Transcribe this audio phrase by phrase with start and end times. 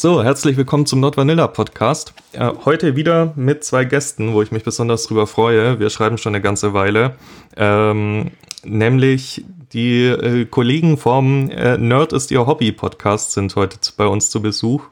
[0.00, 2.14] So, herzlich willkommen zum Not Vanilla Podcast.
[2.32, 5.78] Äh, heute wieder mit zwei Gästen, wo ich mich besonders drüber freue.
[5.78, 7.16] Wir schreiben schon eine ganze Weile.
[7.54, 8.30] Ähm,
[8.64, 9.44] nämlich
[9.74, 14.40] die äh, Kollegen vom äh, Nerd ist ihr Hobby Podcast sind heute bei uns zu
[14.40, 14.84] Besuch.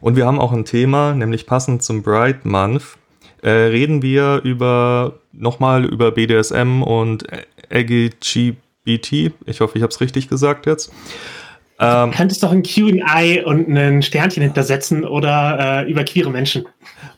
[0.00, 2.84] Und wir haben auch ein Thema, nämlich passend zum Bright Month.
[3.42, 7.26] Äh, reden wir über nochmal über BDSM und
[7.68, 9.32] LGBT.
[9.44, 10.92] Ich hoffe, ich habe es richtig gesagt jetzt.
[11.78, 16.66] Ähm, du könntest doch ein QA und ein Sternchen hintersetzen oder äh, über queere Menschen.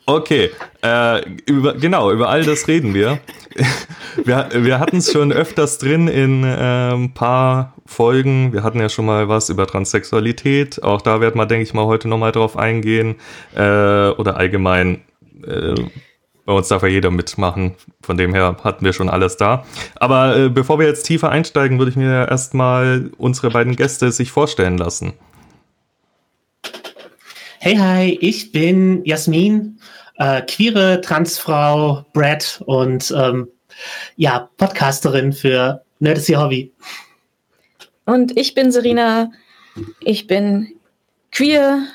[0.06, 0.50] Okay,
[0.82, 3.20] äh, über, genau, über all das reden wir.
[4.24, 8.52] wir wir hatten es schon öfters drin in äh, ein paar Folgen.
[8.52, 10.82] Wir hatten ja schon mal was über Transsexualität.
[10.82, 13.16] Auch da werden wir, denke ich mal, heute nochmal drauf eingehen.
[13.54, 15.02] Äh, oder allgemein
[15.46, 15.74] äh,
[16.44, 17.74] bei uns darf ja jeder mitmachen.
[18.02, 19.64] Von dem her hatten wir schon alles da.
[19.96, 24.30] Aber äh, bevor wir jetzt tiefer einsteigen, würde ich mir erstmal unsere beiden Gäste sich
[24.30, 25.14] vorstellen lassen.
[27.60, 29.80] Hey, hi, ich bin Jasmin,
[30.18, 33.48] äh, queere Transfrau, Brad und ähm,
[34.16, 36.72] ja, Podcasterin für Nerd ist ihr Hobby.
[38.04, 39.30] Und ich bin Serena,
[40.00, 40.74] ich bin
[41.32, 41.86] queer,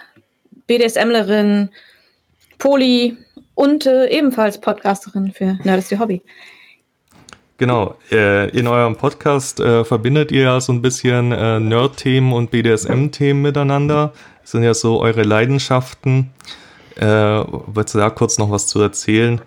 [0.66, 1.70] BDSMlerin,
[2.58, 3.18] Poli,
[3.60, 6.22] und äh, ebenfalls Podcasterin für Nerd Your Hobby.
[7.58, 12.52] Genau, äh, in eurem Podcast äh, verbindet ihr ja so ein bisschen äh, Nerd-Themen und
[12.52, 14.14] BDSM-Themen miteinander.
[14.44, 16.30] Das sind ja so eure Leidenschaften.
[16.96, 19.42] Äh, wolltest du da kurz noch was zu erzählen?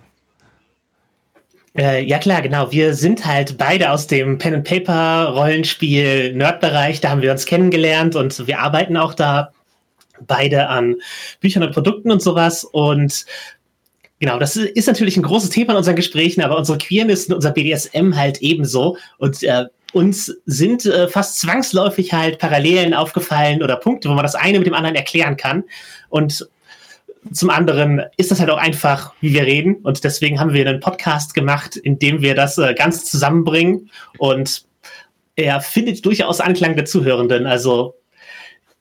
[1.75, 2.71] Äh, ja klar, genau.
[2.71, 7.01] Wir sind halt beide aus dem Pen and Paper Rollenspiel Nerd-Bereich.
[7.01, 9.51] Da haben wir uns kennengelernt und wir arbeiten auch da
[10.27, 10.97] beide an
[11.39, 12.63] Büchern und Produkten und sowas.
[12.63, 13.25] Und
[14.23, 17.51] Genau, das ist natürlich ein großes Thema in unseren Gesprächen, aber unsere Queerness und unser
[17.51, 18.95] BDSM halt ebenso.
[19.17, 24.35] Und äh, uns sind äh, fast zwangsläufig halt Parallelen aufgefallen oder Punkte, wo man das
[24.35, 25.65] eine mit dem anderen erklären kann.
[26.07, 26.47] Und
[27.33, 29.75] zum anderen ist das halt auch einfach, wie wir reden.
[29.83, 33.91] Und deswegen haben wir einen Podcast gemacht, in dem wir das äh, ganz zusammenbringen.
[34.19, 34.63] Und
[35.35, 37.45] er findet durchaus Anklang der Zuhörenden.
[37.45, 37.95] Also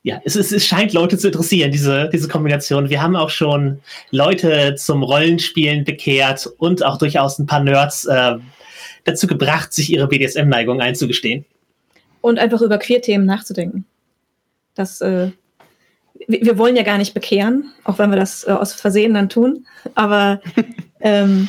[0.04, 2.90] ja, es, es, es scheint Leute zu interessieren, diese, diese Kombination.
[2.90, 3.80] Wir haben auch schon
[4.10, 8.34] Leute zum Rollenspielen bekehrt und auch durchaus ein paar Nerds äh,
[9.04, 11.44] dazu gebracht, sich ihre BDSM-Neigung einzugestehen.
[12.20, 13.84] Und einfach über Queer-Themen nachzudenken.
[14.74, 15.30] Das, äh,
[16.26, 19.66] wir, wollen ja gar nicht bekehren, auch wenn wir das äh, aus Versehen dann tun.
[19.94, 20.40] Aber
[21.00, 21.48] ähm,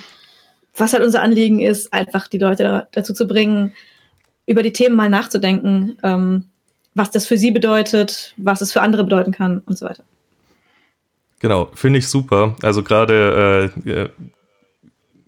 [0.76, 3.74] was halt unser Anliegen ist, einfach die Leute dazu zu bringen,
[4.46, 5.98] über die Themen mal nachzudenken.
[6.04, 6.46] Ähm,
[6.96, 10.04] was das für sie bedeutet, was es für andere bedeuten kann und so weiter.
[11.40, 12.56] Genau, finde ich super.
[12.62, 14.10] Also gerade äh, äh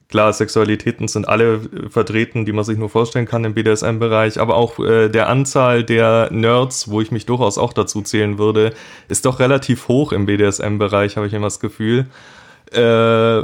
[0.08, 1.60] klar, Sexualitäten sind alle
[1.90, 6.30] vertreten, die man sich nur vorstellen kann im BDSM-Bereich, aber auch äh, der Anzahl der
[6.32, 8.74] Nerds, wo ich mich durchaus auch dazu zählen würde,
[9.10, 12.06] ist doch relativ hoch im BDSM-Bereich, habe ich immer das Gefühl.
[12.72, 13.42] Äh,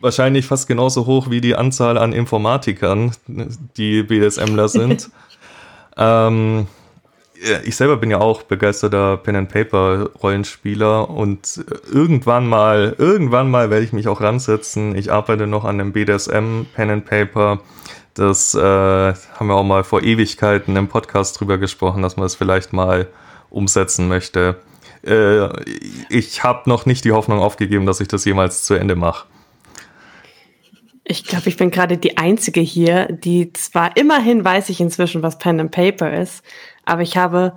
[0.00, 5.10] wahrscheinlich fast genauso hoch wie die Anzahl an Informatikern, die BDSMler sind.
[5.96, 6.66] ähm,
[7.64, 13.70] ich selber bin ja auch begeisterter Pen and Paper Rollenspieler und irgendwann mal, irgendwann mal
[13.70, 14.96] werde ich mich auch ransetzen.
[14.96, 17.60] Ich arbeite noch an einem BDSM Pen and Paper.
[18.14, 22.32] Das äh, haben wir auch mal vor Ewigkeiten im Podcast drüber gesprochen, dass man es
[22.32, 23.08] das vielleicht mal
[23.50, 24.56] umsetzen möchte.
[25.04, 25.48] Äh,
[26.08, 29.26] ich habe noch nicht die Hoffnung aufgegeben, dass ich das jemals zu Ende mache.
[31.06, 35.38] Ich glaube, ich bin gerade die Einzige hier, die zwar immerhin weiß ich inzwischen, was
[35.38, 36.42] Pen and Paper ist,
[36.86, 37.54] aber ich habe,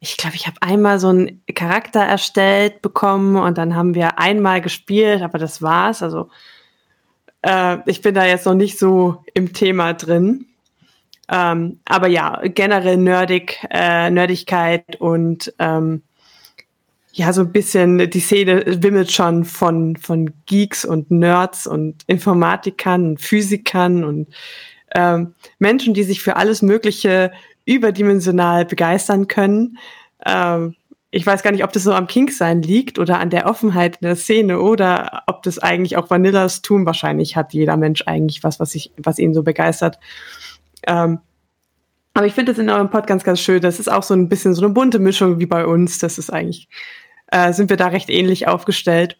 [0.00, 4.60] ich glaube, ich habe einmal so einen Charakter erstellt bekommen und dann haben wir einmal
[4.60, 6.02] gespielt, aber das war's.
[6.02, 6.30] Also
[7.42, 10.46] äh, ich bin da jetzt noch nicht so im Thema drin.
[11.32, 16.02] Ähm, aber ja, generell nerdig, äh, Nerdigkeit und ähm,
[17.12, 23.10] ja, so ein bisschen, die Szene wimmelt schon von, von Geeks und Nerds und Informatikern
[23.10, 24.28] und Physikern und
[24.94, 27.32] ähm, Menschen, die sich für alles Mögliche
[27.64, 29.78] überdimensional begeistern können.
[30.24, 30.76] Ähm,
[31.12, 34.06] ich weiß gar nicht, ob das so am Kink-Sein liegt oder an der Offenheit in
[34.06, 36.86] der Szene oder ob das eigentlich auch Vanillas tun.
[36.86, 39.98] Wahrscheinlich hat jeder Mensch eigentlich was, was, ich, was ihn so begeistert.
[40.86, 41.18] Ähm,
[42.14, 43.60] aber ich finde das in eurem Pod ganz, ganz schön.
[43.60, 45.98] Das ist auch so ein bisschen so eine bunte Mischung wie bei uns.
[45.98, 46.68] Das ist eigentlich,
[47.28, 49.16] äh, sind wir da recht ähnlich aufgestellt.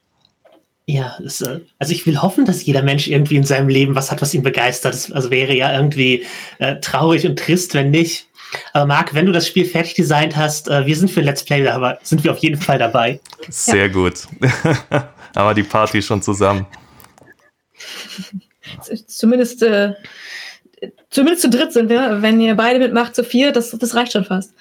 [0.86, 4.10] Ja, das, äh, also ich will hoffen, dass jeder Mensch irgendwie in seinem Leben was
[4.10, 4.94] hat, was ihn begeistert.
[4.94, 6.24] Das also wäre ja irgendwie
[6.58, 8.26] äh, traurig und trist, wenn nicht.
[8.72, 11.64] Aber Marc, wenn du das Spiel fertig designt hast, äh, wir sind für Let's Play
[11.64, 13.20] dabei, sind wir auf jeden Fall dabei.
[13.48, 13.88] Sehr ja.
[13.88, 14.26] gut.
[14.90, 16.66] Haben wir die Party schon zusammen.
[19.06, 19.94] Zumindest, äh,
[21.10, 22.22] zumindest zu dritt sind wir.
[22.22, 24.54] Wenn ihr beide mitmacht, zu vier, das, das reicht schon fast.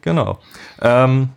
[0.00, 0.38] Genau.
[0.80, 1.30] Ähm,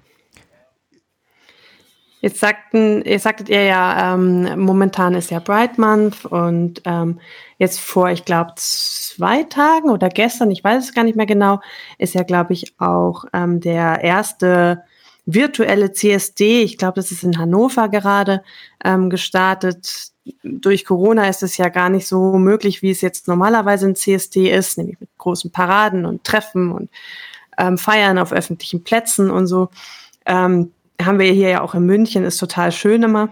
[2.21, 7.19] Jetzt sagten, ihr sagtet ihr ja, ähm, momentan ist ja Bright Month und ähm,
[7.57, 8.53] jetzt vor, ich glaube,
[9.15, 11.59] zwei Tagen oder gestern, ich weiß es gar nicht mehr genau,
[11.97, 14.83] ist ja, glaube ich, auch ähm, der erste
[15.25, 18.43] virtuelle CSD, ich glaube, das ist in Hannover gerade
[18.83, 20.11] ähm, gestartet.
[20.43, 24.51] Durch Corona ist es ja gar nicht so möglich, wie es jetzt normalerweise ein CSD
[24.51, 26.89] ist, nämlich mit großen Paraden und Treffen und
[27.57, 29.69] ähm, Feiern auf öffentlichen Plätzen und so.
[30.25, 30.71] Ähm,
[31.01, 33.29] haben wir hier ja auch in München, ist total schön immer.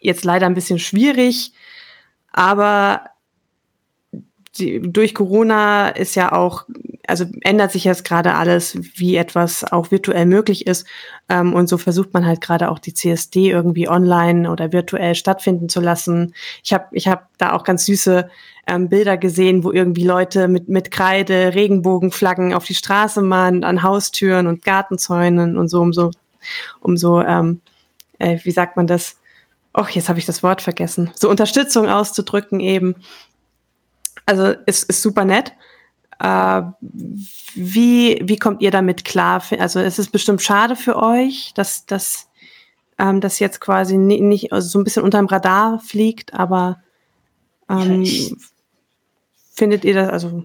[0.00, 1.52] Jetzt leider ein bisschen schwierig,
[2.32, 3.04] aber
[4.58, 6.64] die, durch Corona ist ja auch,
[7.06, 10.86] also ändert sich jetzt gerade alles, wie etwas auch virtuell möglich ist.
[11.28, 15.68] Ähm, und so versucht man halt gerade auch die CSD irgendwie online oder virtuell stattfinden
[15.68, 16.34] zu lassen.
[16.62, 18.28] Ich habe ich hab da auch ganz süße
[18.66, 23.82] ähm, Bilder gesehen, wo irgendwie Leute mit, mit Kreide, Regenbogenflaggen auf die Straße malen, an
[23.82, 26.10] Haustüren und Gartenzäunen und so, um so
[26.80, 27.60] um so, ähm,
[28.18, 29.16] äh, wie sagt man das?
[29.76, 31.10] Och, jetzt habe ich das Wort vergessen.
[31.14, 32.94] So Unterstützung auszudrücken eben.
[34.26, 35.52] Also ist, ist super nett.
[36.18, 36.62] Äh,
[37.54, 39.42] wie, wie kommt ihr damit klar?
[39.58, 42.28] Also es ist bestimmt schade für euch, dass, dass
[42.98, 46.82] ähm, das jetzt quasi nicht, also so ein bisschen unterm Radar fliegt, aber
[47.68, 48.36] ähm, ja,
[49.52, 50.44] findet ihr das, also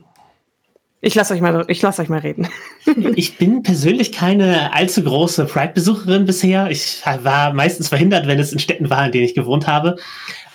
[1.02, 2.50] ich lasse euch mal, ich lasse euch mal reden.
[3.16, 6.70] ich bin persönlich keine allzu große Pride-Besucherin bisher.
[6.72, 9.96] Ich war meistens verhindert, wenn es in Städten war, in denen ich gewohnt habe.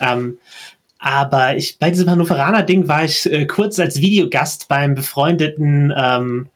[0.00, 0.38] Ähm,
[1.04, 6.48] aber ich, bei diesem Hannoveraner-Ding war ich äh, kurz als Videogast beim befreundeten ähm,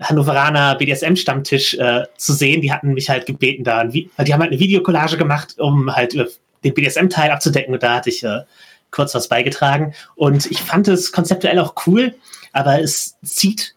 [0.00, 2.60] Hannoveraner BDSM-Stammtisch äh, zu sehen.
[2.60, 6.26] Die hatten mich halt gebeten, da, die haben halt eine Videokollage gemacht, um halt äh,
[6.62, 7.74] den BDSM-Teil abzudecken.
[7.74, 8.42] Und da hatte ich äh,
[8.90, 9.94] kurz was beigetragen.
[10.14, 12.14] Und ich fand es konzeptuell auch cool
[12.56, 13.74] aber es zieht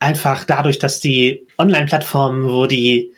[0.00, 3.13] einfach dadurch, dass die Online-Plattformen, wo die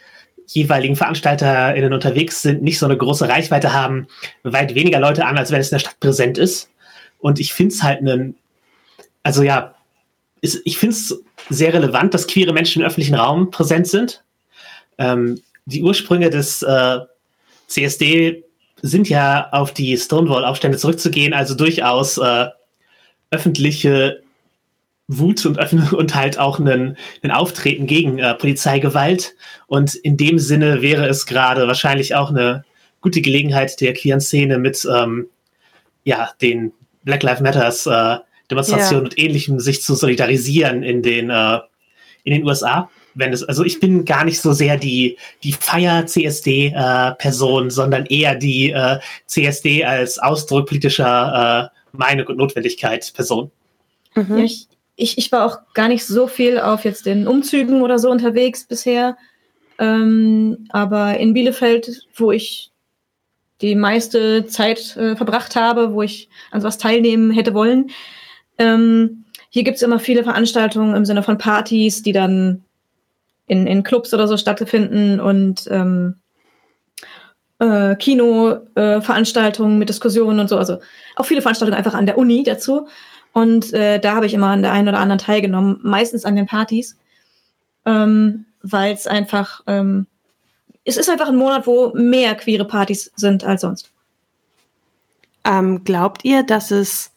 [0.47, 4.07] jeweiligen VeranstalterInnen unterwegs sind, nicht so eine große Reichweite haben,
[4.43, 6.71] weit weniger Leute an, als wenn es in der Stadt präsent ist.
[7.19, 8.37] Und ich finde es halt einen,
[9.23, 9.75] also ja,
[10.41, 14.23] ist, ich finde es sehr relevant, dass queere Menschen im öffentlichen Raum präsent sind.
[14.99, 16.99] Ähm, die Ursprünge des äh,
[17.67, 18.45] CSD
[18.83, 22.47] sind ja auf die Stonewall-Aufstände zurückzugehen, also durchaus äh,
[23.31, 24.23] öffentliche
[25.09, 25.59] Wut und,
[25.93, 29.35] und halt auch einen, einen Auftreten gegen äh, Polizeigewalt.
[29.67, 32.65] Und in dem Sinne wäre es gerade wahrscheinlich auch eine
[33.01, 35.29] gute Gelegenheit der queeren Szene mit ähm,
[36.05, 36.73] ja, den
[37.05, 38.17] Black Lives Matters äh,
[38.51, 39.11] Demonstrationen ja.
[39.11, 41.59] und ähnlichem sich zu solidarisieren in den, äh,
[42.25, 42.91] in den USA.
[43.15, 48.35] Wenn es, also ich bin gar nicht so sehr die, die Feier-CSD-Person, äh, sondern eher
[48.35, 53.51] die äh, CSD als Ausdruck politischer äh, Meinung und Notwendigkeit Person.
[54.15, 54.39] Mhm.
[54.39, 58.11] Ich, ich, ich war auch gar nicht so viel auf jetzt den Umzügen oder so
[58.11, 59.17] unterwegs bisher.
[59.79, 62.71] Ähm, aber in Bielefeld, wo ich
[63.61, 67.91] die meiste Zeit äh, verbracht habe, wo ich an sowas teilnehmen hätte wollen,
[68.59, 72.65] ähm, hier gibt's immer viele Veranstaltungen im Sinne von Partys, die dann
[73.47, 76.17] in, in Clubs oder so stattfinden und ähm,
[77.59, 80.59] äh, Kino-Veranstaltungen äh, mit Diskussionen und so.
[80.59, 80.79] Also
[81.17, 82.89] auch viele Veranstaltungen einfach an der Uni dazu.
[83.37, 86.47] Und äh, da habe ich immer an der einen oder anderen teilgenommen, meistens an den
[86.47, 86.97] Partys,
[87.85, 90.07] ähm, weil es einfach, ähm,
[90.85, 93.93] es ist einfach ein Monat, wo mehr queere Partys sind als sonst.
[95.45, 97.13] Ähm, glaubt ihr, dass es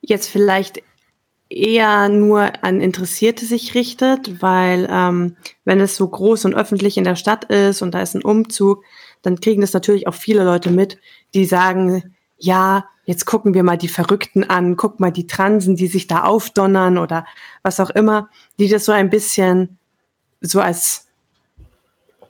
[0.00, 0.82] jetzt vielleicht
[1.48, 7.04] eher nur an Interessierte sich richtet, weil ähm, wenn es so groß und öffentlich in
[7.04, 8.82] der Stadt ist und da ist ein Umzug,
[9.22, 10.98] dann kriegen das natürlich auch viele Leute mit,
[11.34, 15.86] die sagen, ja, jetzt gucken wir mal die Verrückten an, guck mal die Transen, die
[15.86, 17.24] sich da aufdonnern oder
[17.62, 19.78] was auch immer, die das so ein bisschen
[20.40, 21.06] so als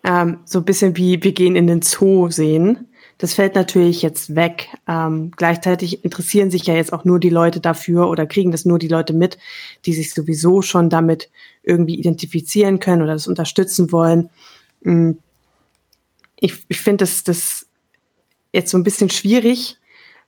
[0.04, 2.88] ähm, so ein bisschen wie wir gehen in den Zoo sehen.
[3.16, 4.68] Das fällt natürlich jetzt weg.
[4.86, 8.78] Ähm, gleichzeitig interessieren sich ja jetzt auch nur die Leute dafür oder kriegen das nur
[8.78, 9.38] die Leute mit,
[9.86, 11.30] die sich sowieso schon damit
[11.62, 14.28] irgendwie identifizieren können oder das unterstützen wollen.
[14.82, 15.12] Mm.
[16.36, 17.66] Ich, ich finde das, das
[18.52, 19.78] jetzt so ein bisschen schwierig,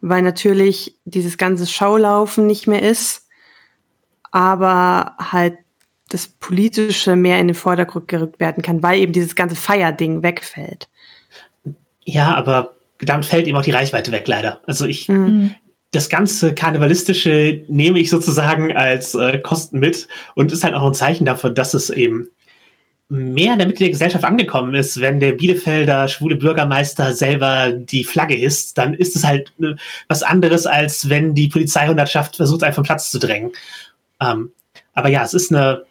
[0.06, 3.26] weil natürlich dieses ganze Schaulaufen nicht mehr ist,
[4.30, 5.56] aber halt
[6.10, 10.88] das Politische mehr in den Vordergrund gerückt werden kann, weil eben dieses ganze Feierding wegfällt.
[12.04, 14.60] Ja, aber damit fällt eben auch die Reichweite weg, leider.
[14.66, 15.54] Also ich, mhm.
[15.90, 20.94] das ganze Karnevalistische nehme ich sozusagen als äh, Kosten mit und ist halt auch ein
[20.94, 22.28] Zeichen dafür, dass es eben
[23.08, 28.04] mehr in der Mitte der Gesellschaft angekommen ist, wenn der Bielefelder schwule Bürgermeister selber die
[28.04, 29.76] Flagge ist, dann ist es halt ne,
[30.08, 33.52] was anderes, als wenn die Polizeihundertschaft versucht, einen vom Platz zu drängen.
[34.20, 34.52] Ähm,
[34.94, 35.84] aber ja, es ist eine,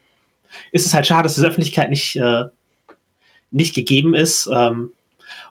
[0.71, 2.45] ist es halt schade, dass diese Öffentlichkeit nicht, äh,
[3.51, 4.49] nicht gegeben ist.
[4.51, 4.91] Ähm,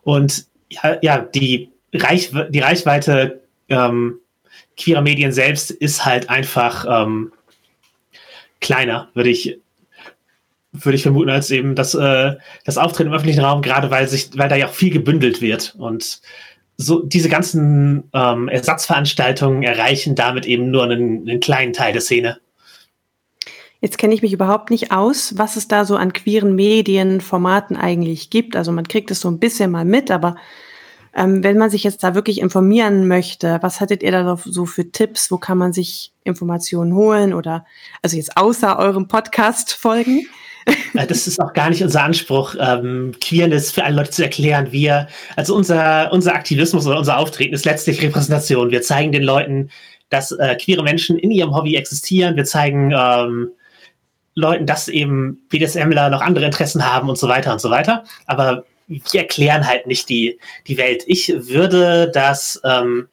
[0.02, 4.18] Und ja, ja die, Reich, die Reichweite ähm,
[4.76, 7.32] queerer Medien selbst ist halt einfach ähm,
[8.60, 9.58] kleiner, würde ich,
[10.72, 14.30] würde ich vermuten, als eben das, äh, das Auftreten im öffentlichen Raum, gerade weil sich,
[14.36, 15.74] weil da ja auch viel gebündelt wird.
[15.78, 16.20] Und
[16.78, 22.38] so diese ganzen ähm, Ersatzveranstaltungen erreichen damit eben nur einen, einen kleinen Teil der Szene.
[23.80, 28.30] Jetzt kenne ich mich überhaupt nicht aus, was es da so an queeren Medienformaten eigentlich
[28.30, 28.56] gibt.
[28.56, 30.36] Also man kriegt es so ein bisschen mal mit, aber
[31.14, 34.90] ähm, wenn man sich jetzt da wirklich informieren möchte, was hattet ihr da so für
[34.90, 35.30] Tipps?
[35.30, 37.66] Wo kann man sich Informationen holen oder
[38.02, 40.26] also jetzt außer eurem Podcast folgen?
[40.94, 44.72] Das ist auch gar nicht unser Anspruch, ähm, Queerness für alle Leute zu erklären.
[44.72, 48.70] Wir, also unser, unser Aktivismus oder unser Auftreten ist letztlich Repräsentation.
[48.70, 49.70] Wir zeigen den Leuten,
[50.10, 52.36] dass äh, queere Menschen in ihrem Hobby existieren.
[52.36, 53.50] Wir zeigen ähm,
[54.34, 58.04] Leuten, dass eben BDSMler noch andere Interessen haben und so weiter und so weiter.
[58.26, 61.04] Aber wir erklären halt nicht die, die Welt.
[61.06, 63.08] Ich würde das, ähm,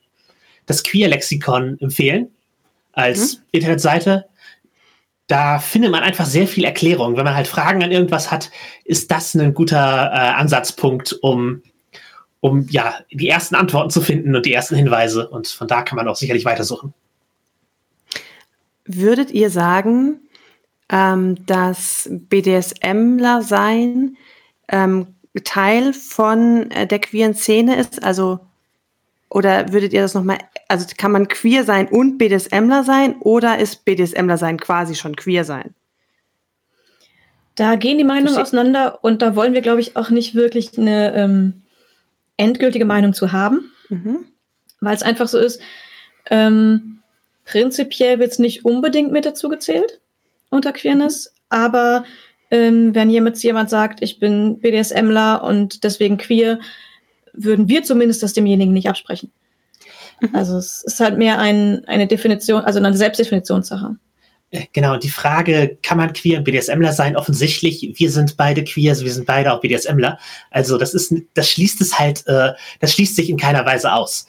[0.65, 2.29] das Queer-Lexikon empfehlen
[2.93, 3.43] als mhm.
[3.51, 4.25] Internetseite.
[5.29, 7.15] Da findet man einfach sehr viel Erklärung.
[7.15, 8.49] Wenn man halt Fragen an irgendwas hat,
[8.83, 9.77] ist das ein guter
[10.11, 11.61] äh, Ansatzpunkt, um,
[12.39, 15.29] um ja die ersten Antworten zu finden und die ersten Hinweise.
[15.29, 16.95] Und von da kann man auch sicherlich weitersuchen.
[18.85, 20.19] Würdet ihr sagen,
[20.91, 24.17] ähm, dass BDSMler sein
[24.67, 28.03] ähm, Teil von äh, der queeren Szene ist?
[28.03, 28.39] Also,
[29.29, 33.85] oder würdet ihr das nochmal, also kann man queer sein und BDSMler sein oder ist
[33.85, 35.75] BDSMler sein quasi schon queer sein?
[37.55, 41.13] Da gehen die Meinungen auseinander und da wollen wir, glaube ich, auch nicht wirklich eine
[41.13, 41.61] ähm,
[42.37, 44.25] endgültige Meinung zu haben, mhm.
[44.79, 45.61] weil es einfach so ist,
[46.29, 46.99] ähm,
[47.45, 49.99] prinzipiell wird es nicht unbedingt mit dazu gezählt
[50.49, 52.05] unter Queerness, aber
[52.49, 56.59] ähm, wenn jemand, jemand sagt, ich bin BDSMler und deswegen queer,
[57.43, 59.31] würden wir zumindest das demjenigen nicht absprechen.
[60.21, 60.35] Mhm.
[60.35, 63.95] Also es ist halt mehr ein, eine Definition, also eine Selbstdefinitionssache.
[64.51, 67.15] Äh, genau, die Frage, kann man queer und BDSMler sein?
[67.15, 70.19] Offensichtlich, wir sind beide queer, also wir sind beide auch BDSMler.
[70.51, 74.27] Also das ist, das schließt es halt, äh, das schließt sich in keiner Weise aus.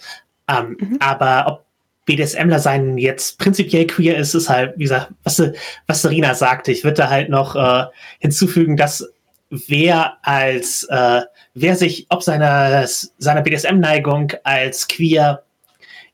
[0.48, 0.96] Ähm, mhm.
[1.00, 1.64] Aber ob
[2.06, 5.42] BDSMler sein jetzt prinzipiell queer ist, ist halt, wie gesagt, was,
[5.86, 6.72] was Serena sagte.
[6.72, 7.86] Ich würde da halt noch äh,
[8.18, 9.08] hinzufügen, dass
[9.50, 11.22] wer als, äh,
[11.54, 15.42] wer sich ob seiner, seiner BDSM-Neigung als queer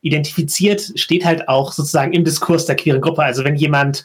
[0.01, 3.23] identifiziert, steht halt auch sozusagen im Diskurs der queeren Gruppe.
[3.23, 4.03] Also wenn jemand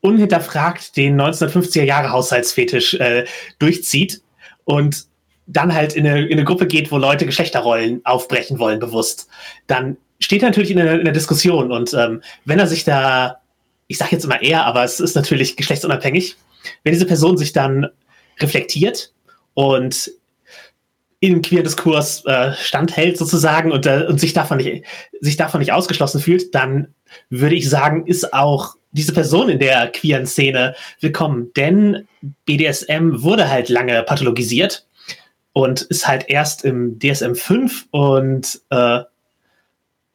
[0.00, 3.24] unhinterfragt den 1950er Jahre Haushaltsfetisch äh,
[3.58, 4.20] durchzieht
[4.64, 5.06] und
[5.46, 9.28] dann halt in eine, in eine Gruppe geht, wo Leute Geschlechterrollen aufbrechen wollen, bewusst,
[9.66, 13.40] dann steht er natürlich in der, in der Diskussion und ähm, wenn er sich da,
[13.86, 16.36] ich sage jetzt immer er, aber es ist natürlich geschlechtsunabhängig,
[16.82, 17.88] wenn diese Person sich dann
[18.40, 19.12] reflektiert
[19.54, 20.10] und
[21.20, 24.84] im queer Diskurs äh, standhält sozusagen und, äh, und sich, davon nicht,
[25.20, 26.94] sich davon nicht ausgeschlossen fühlt, dann
[27.30, 31.50] würde ich sagen, ist auch diese Person in der queeren Szene willkommen.
[31.56, 32.06] Denn
[32.44, 34.86] BDSM wurde halt lange pathologisiert
[35.54, 39.00] und ist halt erst im DSM 5 und äh,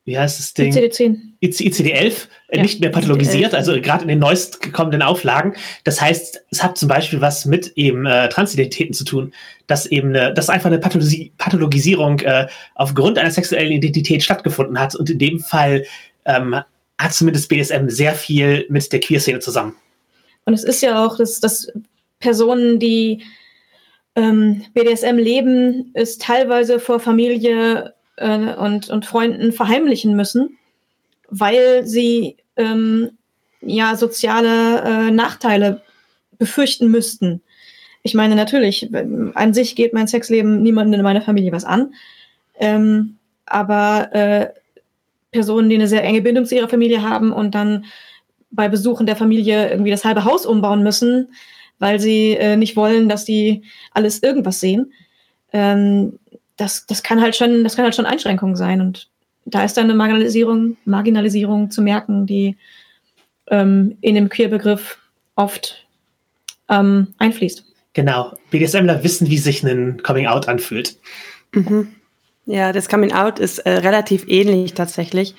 [0.09, 0.73] wie heißt das Ding?
[0.73, 1.17] ICD-10.
[1.41, 5.53] ICD-11 äh, ja, nicht mehr pathologisiert, ICD also gerade in den neuest gekommenen Auflagen.
[5.83, 9.33] Das heißt, es hat zum Beispiel was mit eben äh, Transidentitäten zu tun,
[9.67, 14.95] dass eben eine, dass einfach eine Pathologi Pathologisierung äh, aufgrund einer sexuellen Identität stattgefunden hat.
[14.95, 15.85] Und in dem Fall
[16.25, 16.55] ähm,
[16.97, 19.75] hat zumindest BDSM sehr viel mit der Queer-Szene zusammen.
[20.45, 21.71] Und es ist ja auch, dass, dass
[22.19, 23.21] Personen, die
[24.15, 30.57] ähm, BDSM leben, ist teilweise vor Familie äh, und, und Freunden verheimlichen müssen,
[31.29, 33.11] weil sie ähm,
[33.61, 35.81] ja soziale äh, Nachteile
[36.37, 37.41] befürchten müssten.
[38.01, 38.89] Ich meine, natürlich,
[39.35, 41.93] an sich geht mein Sexleben niemandem in meiner Familie was an.
[42.57, 44.47] Ähm, aber äh,
[45.31, 47.85] Personen, die eine sehr enge Bindung zu ihrer Familie haben und dann
[48.51, 51.29] bei Besuchen der Familie irgendwie das halbe Haus umbauen müssen,
[51.77, 54.93] weil sie äh, nicht wollen, dass die alles irgendwas sehen.
[55.53, 56.19] Ähm,
[56.59, 58.81] das, das kann halt schon, das kann halt schon Einschränkung sein.
[58.81, 59.07] Und
[59.45, 62.57] da ist dann eine Marginalisierung, Marginalisierung zu merken, die
[63.47, 64.97] ähm, in dem Queer-Begriff
[65.35, 65.87] oft
[66.67, 67.63] ähm, einfließt.
[67.93, 68.33] Genau.
[68.51, 70.97] BDSMler wissen, wie sich ein Coming-out anfühlt.
[71.53, 71.89] Mhm.
[72.45, 75.35] Ja, das Coming-out ist äh, relativ ähnlich tatsächlich.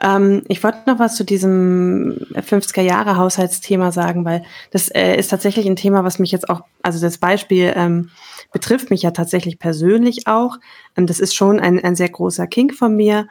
[0.00, 5.76] Ähm, ich wollte noch was zu diesem 50er-Jahre-Haushaltsthema sagen, weil das äh, ist tatsächlich ein
[5.76, 8.10] Thema, was mich jetzt auch, also das Beispiel ähm,
[8.52, 10.58] betrifft mich ja tatsächlich persönlich auch.
[10.96, 13.28] Ähm, das ist schon ein, ein sehr großer Kink von mir.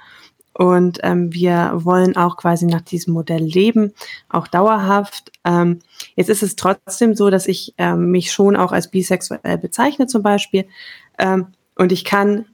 [0.54, 3.94] Und ähm, wir wollen auch quasi nach diesem Modell leben,
[4.28, 5.32] auch dauerhaft.
[5.46, 5.80] Ähm,
[6.16, 10.24] jetzt ist es trotzdem so, dass ich ähm, mich schon auch als bisexuell bezeichne zum
[10.24, 10.66] Beispiel.
[11.20, 12.46] Ähm, Und ich kann,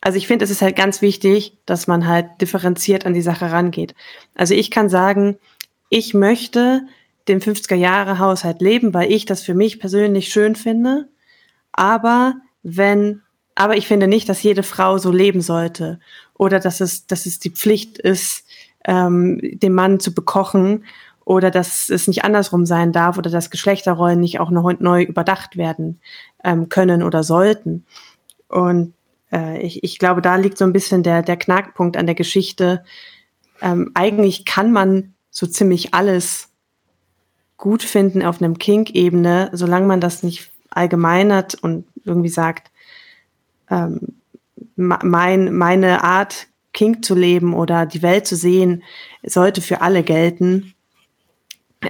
[0.00, 3.52] also ich finde, es ist halt ganz wichtig, dass man halt differenziert an die Sache
[3.52, 3.94] rangeht.
[4.34, 5.36] Also ich kann sagen,
[5.90, 6.86] ich möchte
[7.28, 11.08] den 50er Jahre Haushalt leben, weil ich das für mich persönlich schön finde.
[11.72, 13.22] Aber wenn,
[13.54, 16.00] aber ich finde nicht, dass jede Frau so leben sollte
[16.34, 18.44] oder dass es, dass es die Pflicht ist,
[18.84, 20.84] ähm, den Mann zu bekochen
[21.24, 25.56] oder dass es nicht andersrum sein darf oder dass Geschlechterrollen nicht auch noch neu überdacht
[25.56, 26.00] werden
[26.42, 27.84] ähm, können oder sollten.
[28.48, 28.94] Und
[29.32, 32.84] äh, ich, ich glaube, da liegt so ein bisschen der, der Knackpunkt an der Geschichte.
[33.60, 36.48] Ähm, eigentlich kann man so ziemlich alles
[37.56, 42.70] gut finden auf einem Kink-Ebene, solange man das nicht allgemeinert und irgendwie sagt,
[43.70, 44.00] ähm,
[44.76, 48.84] mein, meine Art, Kink zu leben oder die Welt zu sehen,
[49.24, 50.74] sollte für alle gelten,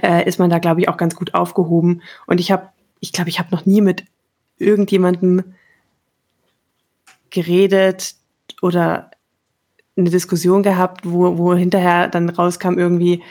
[0.01, 2.01] äh, ist man da, glaube ich, auch ganz gut aufgehoben.
[2.25, 2.69] Und ich habe,
[2.99, 4.05] ich glaube, ich habe noch nie mit
[4.57, 5.53] irgendjemandem
[7.29, 8.15] geredet
[8.61, 9.11] oder
[9.95, 13.23] eine Diskussion gehabt, wo, wo hinterher dann rauskam irgendwie,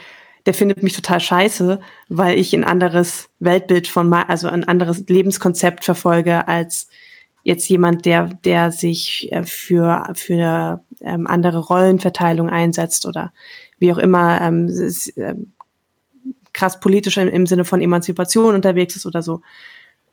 [0.45, 1.79] der findet mich total scheiße,
[2.09, 6.87] weil ich ein anderes Weltbild von, also ein anderes Lebenskonzept verfolge als
[7.43, 13.33] jetzt jemand, der, der sich äh, für, für ähm, andere Rollenverteilung einsetzt oder
[13.79, 15.35] wie auch immer ähm, ist, äh,
[16.53, 19.41] krass politisch im, im, Sinne von Emanzipation unterwegs ist oder so.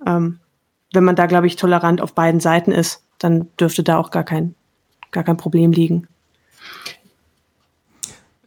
[0.07, 0.41] Ähm,
[0.93, 4.25] wenn man da, glaube ich, tolerant auf beiden Seiten ist, dann dürfte da auch gar
[4.25, 4.55] kein,
[5.11, 6.07] gar kein Problem liegen.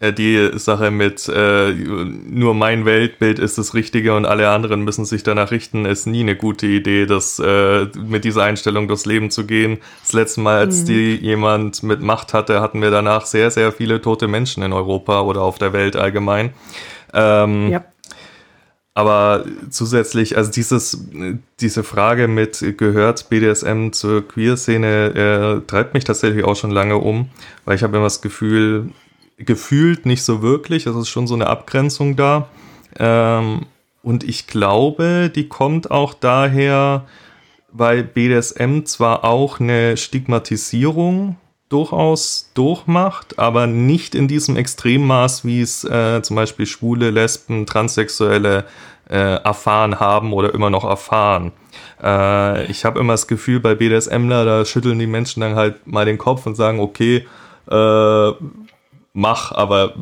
[0.02, 5.06] Äh, die Sache mit äh, nur mein Weltbild ist das Richtige und alle anderen müssen
[5.06, 9.30] sich danach richten, ist nie eine gute Idee, das äh, mit dieser Einstellung durchs Leben
[9.30, 9.78] zu gehen.
[10.02, 10.86] Das letzte Mal, als mhm.
[10.86, 15.22] die jemand mit Macht hatte, hatten wir danach sehr, sehr viele tote Menschen in Europa
[15.22, 16.52] oder auf der Welt allgemein.
[17.14, 17.86] Ähm, ja.
[18.94, 21.08] Aber zusätzlich, also dieses,
[21.62, 27.30] diese Frage mit gehört BDSM zur Queer-Szene äh, treibt mich tatsächlich auch schon lange um,
[27.64, 28.90] weil ich habe immer das Gefühl,
[29.46, 30.86] gefühlt nicht so wirklich.
[30.86, 32.50] Es ist schon so eine Abgrenzung da.
[32.98, 33.66] Ähm,
[34.04, 37.06] und ich glaube, die kommt auch daher,
[37.72, 41.38] weil BDSM zwar auch eine Stigmatisierung
[41.70, 48.66] durchaus durchmacht, aber nicht in diesem Extremmaß, wie es äh, zum Beispiel Schwule, Lesben, Transsexuelle
[49.10, 51.54] äh, erfahren haben oder immer noch erfahren.
[52.04, 56.06] Äh, ich habe immer das Gefühl, bei BDSMler, da schütteln die Menschen dann halt mal
[56.06, 57.26] den Kopf und sagen, okay,
[57.70, 58.32] äh,
[59.14, 59.94] mach, aber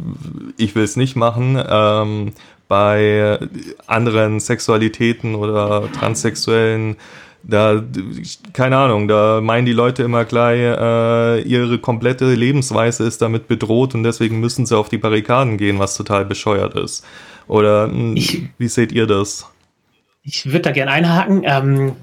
[0.57, 1.61] ich will es nicht machen.
[1.67, 2.33] Ähm,
[2.67, 3.39] bei
[3.87, 6.97] anderen Sexualitäten oder Transsexuellen,
[7.41, 7.81] da,
[8.53, 13.95] keine Ahnung, da meinen die Leute immer gleich, äh, ihre komplette Lebensweise ist damit bedroht
[13.95, 17.05] und deswegen müssen sie auf die Barrikaden gehen, was total bescheuert ist.
[17.47, 19.49] Oder hm, ich, wie seht ihr das?
[20.21, 21.41] Ich würde da gerne einhaken.
[21.45, 21.95] Ähm,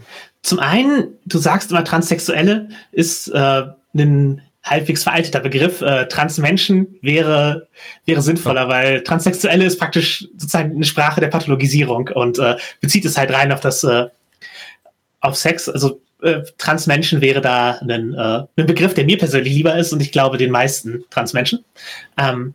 [0.42, 5.80] zum einen, du sagst immer, Transsexuelle ist äh, ein halbwegs veralteter Begriff.
[5.80, 7.68] Äh, Transmenschen wäre,
[8.04, 8.68] wäre sinnvoller, ja.
[8.68, 13.52] weil Transsexuelle ist praktisch sozusagen eine Sprache der Pathologisierung und äh, bezieht es halt rein
[13.52, 14.06] auf das, äh,
[15.20, 15.68] auf Sex.
[15.68, 20.02] Also äh, Transmenschen wäre da ein, äh, ein Begriff, der mir persönlich lieber ist und
[20.02, 21.64] ich glaube den meisten Transmenschen.
[22.18, 22.54] Ähm,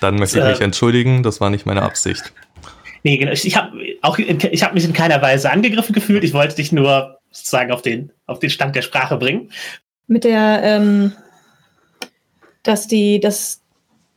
[0.00, 2.32] Dann möchte ich mich äh, entschuldigen, das war nicht meine Absicht.
[3.04, 3.32] Nee, genau.
[3.32, 6.24] Ich, ich habe auch, ich habe mich in keiner Weise angegriffen gefühlt.
[6.24, 9.50] Ich wollte dich nur sozusagen auf den, auf den Stand der Sprache bringen
[10.06, 11.12] mit der, ähm,
[12.62, 13.60] dass die, dass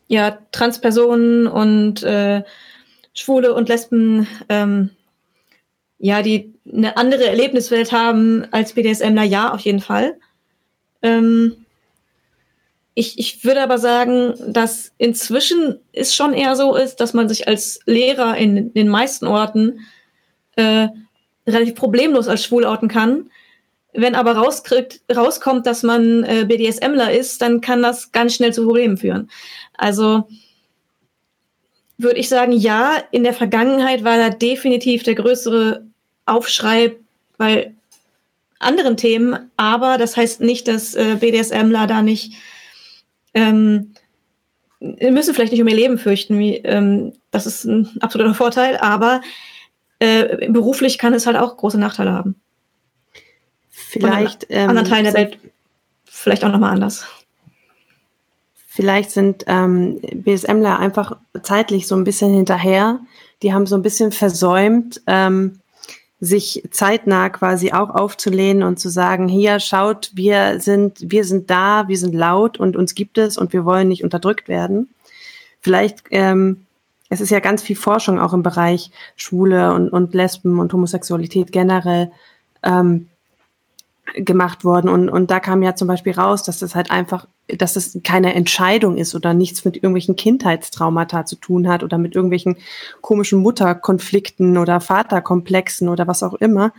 [0.07, 2.43] ja Transpersonen und äh,
[3.13, 4.91] Schwule und Lesben ähm,
[5.99, 10.17] ja, die eine andere Erlebniswelt haben als BDSMler, ja, auf jeden Fall.
[11.01, 11.65] Ähm,
[12.93, 17.47] ich, ich würde aber sagen, dass inzwischen es schon eher so ist, dass man sich
[17.47, 19.81] als Lehrer in den meisten Orten
[20.55, 20.87] äh,
[21.47, 23.29] relativ problemlos als schwul outen kann,
[23.93, 28.65] wenn aber rauskriegt, rauskommt, dass man äh, BDSMler ist, dann kann das ganz schnell zu
[28.65, 29.29] Problemen führen.
[29.75, 30.27] Also
[31.97, 35.85] würde ich sagen, ja, in der Vergangenheit war da definitiv der größere
[36.25, 36.95] Aufschrei
[37.37, 37.73] bei
[38.59, 42.33] anderen Themen, aber das heißt nicht, dass äh, BDSMler da nicht
[43.33, 43.93] ähm,
[44.79, 49.21] müssen vielleicht nicht um ihr Leben fürchten, wie, ähm, das ist ein absoluter Vorteil, aber
[49.99, 52.35] äh, beruflich kann es halt auch große Nachteile haben.
[53.89, 54.45] Vielleicht.
[54.49, 55.39] Ähm, anderen Teilen der Welt
[56.05, 57.07] vielleicht auch nochmal anders.
[58.67, 62.99] Vielleicht sind ähm, BSMler einfach zeitlich so ein bisschen hinterher.
[63.41, 65.59] Die haben so ein bisschen versäumt, ähm,
[66.19, 71.87] sich zeitnah quasi auch aufzulehnen und zu sagen, hier schaut, wir sind, wir sind da,
[71.87, 74.89] wir sind laut und uns gibt es und wir wollen nicht unterdrückt werden.
[75.61, 76.65] Vielleicht, ähm,
[77.09, 81.51] es ist ja ganz viel Forschung auch im Bereich Schwule und, und Lesben und Homosexualität
[81.51, 82.11] generell.
[82.61, 83.07] Ähm,
[84.15, 84.89] gemacht worden.
[84.89, 88.33] Und, und da kam ja zum Beispiel raus, dass das halt einfach, dass das keine
[88.33, 92.57] Entscheidung ist oder nichts mit irgendwelchen Kindheitstraumata zu tun hat oder mit irgendwelchen
[93.01, 96.73] komischen Mutterkonflikten oder Vaterkomplexen oder was auch immer,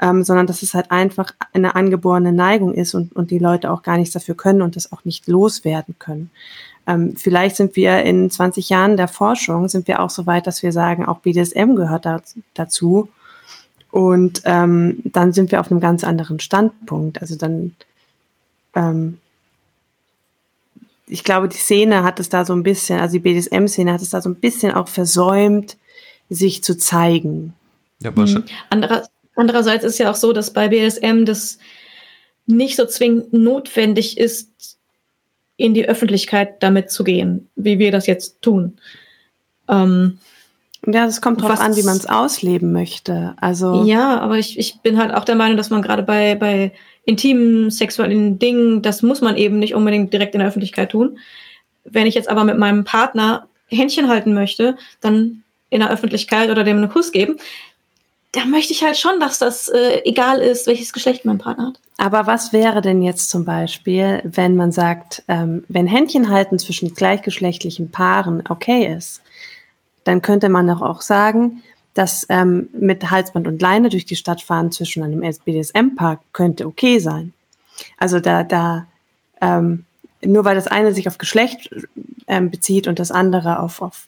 [0.00, 3.82] ähm, sondern dass es halt einfach eine angeborene Neigung ist und, und die Leute auch
[3.82, 6.30] gar nichts dafür können und das auch nicht loswerden können.
[6.86, 10.62] Ähm, vielleicht sind wir in 20 Jahren der Forschung, sind wir auch so weit, dass
[10.62, 12.20] wir sagen, auch BDSM gehört da,
[12.52, 13.08] dazu
[13.94, 17.22] und ähm, dann sind wir auf einem ganz anderen Standpunkt.
[17.22, 17.76] Also dann,
[18.74, 19.18] ähm,
[21.06, 24.10] ich glaube, die Szene hat es da so ein bisschen, also die BDSM-Szene hat es
[24.10, 25.76] da so ein bisschen auch versäumt,
[26.28, 27.54] sich zu zeigen.
[28.00, 28.42] Ja, mhm.
[28.68, 31.58] Anderer, andererseits ist ja auch so, dass bei BDSM das
[32.46, 34.76] nicht so zwingend notwendig ist,
[35.56, 38.76] in die Öffentlichkeit damit zu gehen, wie wir das jetzt tun.
[39.68, 40.18] Ähm,
[40.86, 43.34] ja, das kommt drauf an, wie man es ausleben möchte.
[43.40, 46.72] Also ja, aber ich, ich bin halt auch der Meinung, dass man gerade bei, bei
[47.04, 51.18] intimen sexuellen Dingen, das muss man eben nicht unbedingt direkt in der Öffentlichkeit tun.
[51.84, 56.64] Wenn ich jetzt aber mit meinem Partner Händchen halten möchte, dann in der Öffentlichkeit oder
[56.64, 57.36] dem einen Kuss geben,
[58.32, 61.80] da möchte ich halt schon, dass das äh, egal ist, welches Geschlecht mein Partner hat.
[61.98, 66.94] Aber was wäre denn jetzt zum Beispiel, wenn man sagt, ähm, wenn Händchen halten zwischen
[66.94, 69.22] gleichgeschlechtlichen Paaren okay ist,
[70.04, 71.62] dann könnte man doch auch sagen,
[71.94, 76.98] dass ähm, mit Halsband und Leine durch die Stadt fahren zwischen einem BDSM-Park könnte okay
[76.98, 77.32] sein.
[77.98, 78.86] Also da, da
[79.40, 79.84] ähm,
[80.24, 81.70] nur weil das eine sich auf Geschlecht
[82.26, 84.06] ähm, bezieht und das andere auf, auf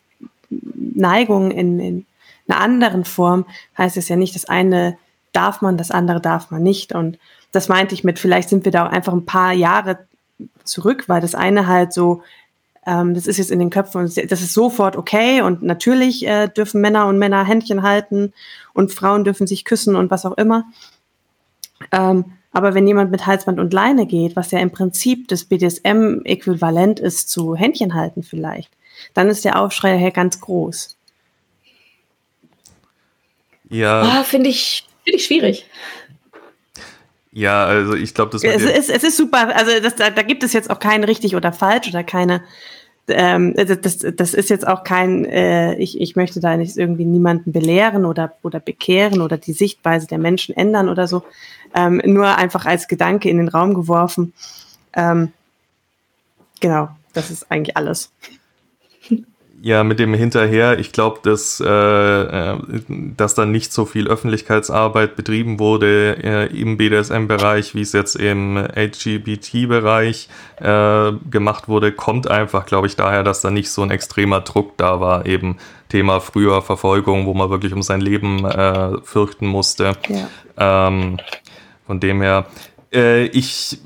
[0.50, 2.06] Neigung in, in
[2.48, 4.98] einer anderen Form, heißt es ja nicht, das eine
[5.32, 6.92] darf man, das andere darf man nicht.
[6.92, 7.18] Und
[7.52, 9.98] das meinte ich mit, vielleicht sind wir da auch einfach ein paar Jahre
[10.64, 12.22] zurück, weil das eine halt so
[12.86, 16.48] ähm, das ist jetzt in den Köpfen und das ist sofort okay und natürlich äh,
[16.48, 18.32] dürfen Männer und Männer Händchen halten
[18.72, 20.64] und Frauen dürfen sich küssen und was auch immer.
[21.92, 27.00] Ähm, aber wenn jemand mit Halsband und Leine geht, was ja im Prinzip das BDSM-Äquivalent
[27.00, 28.70] ist zu Händchen halten vielleicht,
[29.12, 30.96] dann ist der Aufschrei ja ganz groß.
[33.68, 34.02] Ja.
[34.02, 35.68] Ah, Finde ich, find ich schwierig.
[37.32, 39.54] Ja, also ich glaube, das es ist, es ist super.
[39.54, 42.42] Also das, da, da gibt es jetzt auch kein richtig oder falsch oder keine
[43.08, 47.52] ähm, das, das ist jetzt auch kein, äh, ich, ich möchte da nicht irgendwie niemanden
[47.52, 51.22] belehren oder, oder bekehren oder die Sichtweise der Menschen ändern oder so.
[51.74, 54.32] Ähm, nur einfach als Gedanke in den Raum geworfen.
[54.94, 55.32] Ähm,
[56.60, 58.10] genau, das ist eigentlich alles.
[59.66, 62.56] Ja, mit dem hinterher, ich glaube, dass, äh, äh,
[63.16, 68.56] dass da nicht so viel Öffentlichkeitsarbeit betrieben wurde äh, im BDSM-Bereich, wie es jetzt im
[68.56, 70.28] LGBT-Bereich
[70.60, 74.76] äh, gemacht wurde, kommt einfach, glaube ich, daher, dass da nicht so ein extremer Druck
[74.76, 75.26] da war.
[75.26, 75.56] Eben
[75.88, 79.94] Thema früher Verfolgung, wo man wirklich um sein Leben äh, fürchten musste.
[80.56, 80.86] Ja.
[80.86, 81.16] Ähm,
[81.88, 82.46] von dem her,
[82.92, 83.80] äh, ich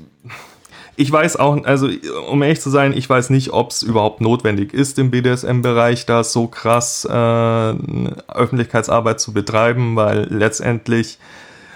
[0.95, 1.89] ich weiß auch, also
[2.29, 6.23] um ehrlich zu sein, ich weiß nicht, ob es überhaupt notwendig ist, im BDSM-Bereich da
[6.23, 11.17] so krass äh, Öffentlichkeitsarbeit zu betreiben, weil letztendlich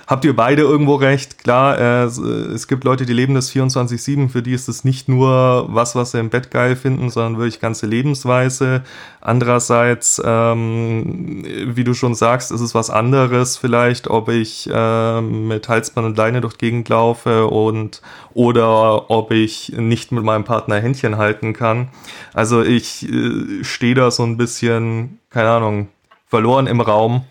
[0.08, 1.40] habt ihr beide irgendwo recht.
[1.40, 5.68] Klar, äh, es gibt Leute, die leben das 24-7, für die ist es nicht nur
[5.70, 8.84] was, was sie im Bett geil finden, sondern wirklich ganze Lebensweise.
[9.22, 11.44] Andererseits, ähm,
[11.76, 16.18] wie du schon sagst, ist es was anderes vielleicht, ob ich äh, mit Halsband und
[16.18, 18.02] Leine durch die Gegend laufe und
[18.34, 21.90] oder ob ich nicht mit meinem Partner Händchen halten kann.
[22.34, 25.90] Also ich äh, stehe da so ein bisschen, keine Ahnung,
[26.28, 27.24] verloren im Raum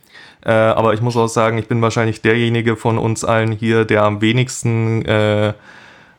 [0.45, 4.03] äh, aber ich muss auch sagen, ich bin wahrscheinlich derjenige von uns allen hier, der
[4.03, 5.55] am wenigsten äh,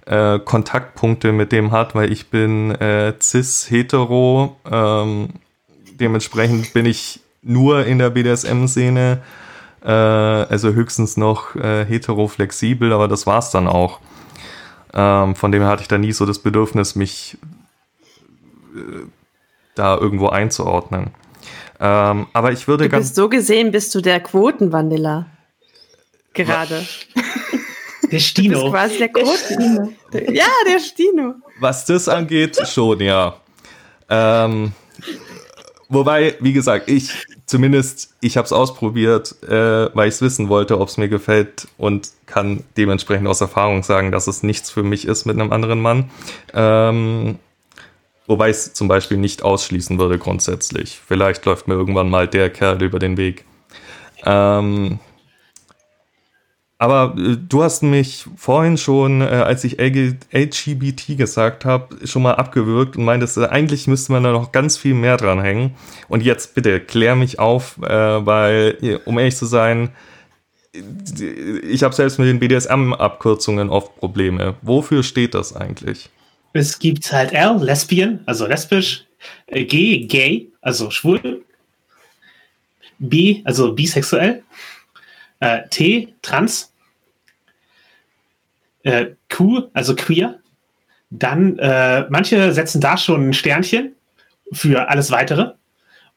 [0.05, 4.57] äh, Kontaktpunkte mit dem hat, weil ich bin äh, cis-hetero.
[4.69, 5.29] Ähm,
[5.99, 9.21] dementsprechend bin ich nur in der BDSM-Szene,
[9.83, 13.99] äh, also höchstens noch äh, hetero-flexibel, aber das war's dann auch.
[14.93, 17.38] Ähm, von dem her hatte ich da nie so das Bedürfnis, mich
[18.75, 19.05] äh,
[19.75, 21.11] da irgendwo einzuordnen.
[21.79, 23.07] Ähm, aber ich würde du ganz.
[23.07, 25.25] Bist so gesehen bist du der Quotenvanilla.
[26.33, 26.85] Gerade.
[28.11, 28.53] Der Stino.
[28.53, 29.95] Du bist quasi der Quoten.
[30.31, 31.33] ja, der Stino.
[31.59, 33.35] Was das angeht, schon, ja.
[34.09, 34.73] Ähm,
[35.89, 40.79] wobei, wie gesagt, ich zumindest, ich habe es ausprobiert, äh, weil ich es wissen wollte,
[40.79, 45.07] ob es mir gefällt und kann dementsprechend aus Erfahrung sagen, dass es nichts für mich
[45.07, 46.09] ist mit einem anderen Mann.
[46.53, 47.39] Ähm,
[48.27, 50.99] Wobei ich es zum Beispiel nicht ausschließen würde grundsätzlich.
[51.05, 53.45] Vielleicht läuft mir irgendwann mal der Kerl über den Weg.
[54.23, 54.99] Ähm,
[56.77, 62.33] aber äh, du hast mich vorhin schon, äh, als ich LGBT gesagt habe, schon mal
[62.35, 65.75] abgewürgt und meintest, äh, eigentlich müsste man da noch ganz viel mehr dran hängen.
[66.09, 69.89] Und jetzt bitte klär mich auf, äh, weil, um ehrlich zu sein,
[71.63, 74.55] ich habe selbst mit den BDSM-Abkürzungen oft Probleme.
[74.61, 76.09] Wofür steht das eigentlich?
[76.55, 79.05] Es gibt halt L, Lesbian, also lesbisch,
[79.47, 81.43] äh, G, gay, also schwul,
[82.97, 84.41] B, also bisexuell,
[85.41, 86.71] äh, T, trans,
[88.83, 90.39] äh, Q, also queer.
[91.09, 93.93] Dann, äh, manche setzen da schon ein Sternchen
[94.53, 95.55] für alles weitere.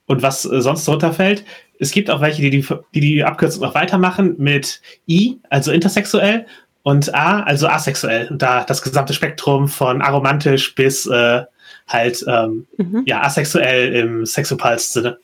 [0.06, 1.44] Und was äh, sonst drunter fällt,
[1.80, 6.46] es gibt auch welche, die die, die, die Abkürzung noch weitermachen mit I, also intersexuell,
[6.82, 8.28] und A, also asexuell.
[8.28, 11.44] Und da das gesamte Spektrum von aromantisch bis äh,
[11.86, 13.02] halt ähm, mhm.
[13.06, 15.18] ja, asexuell im Sexopals-Sinne.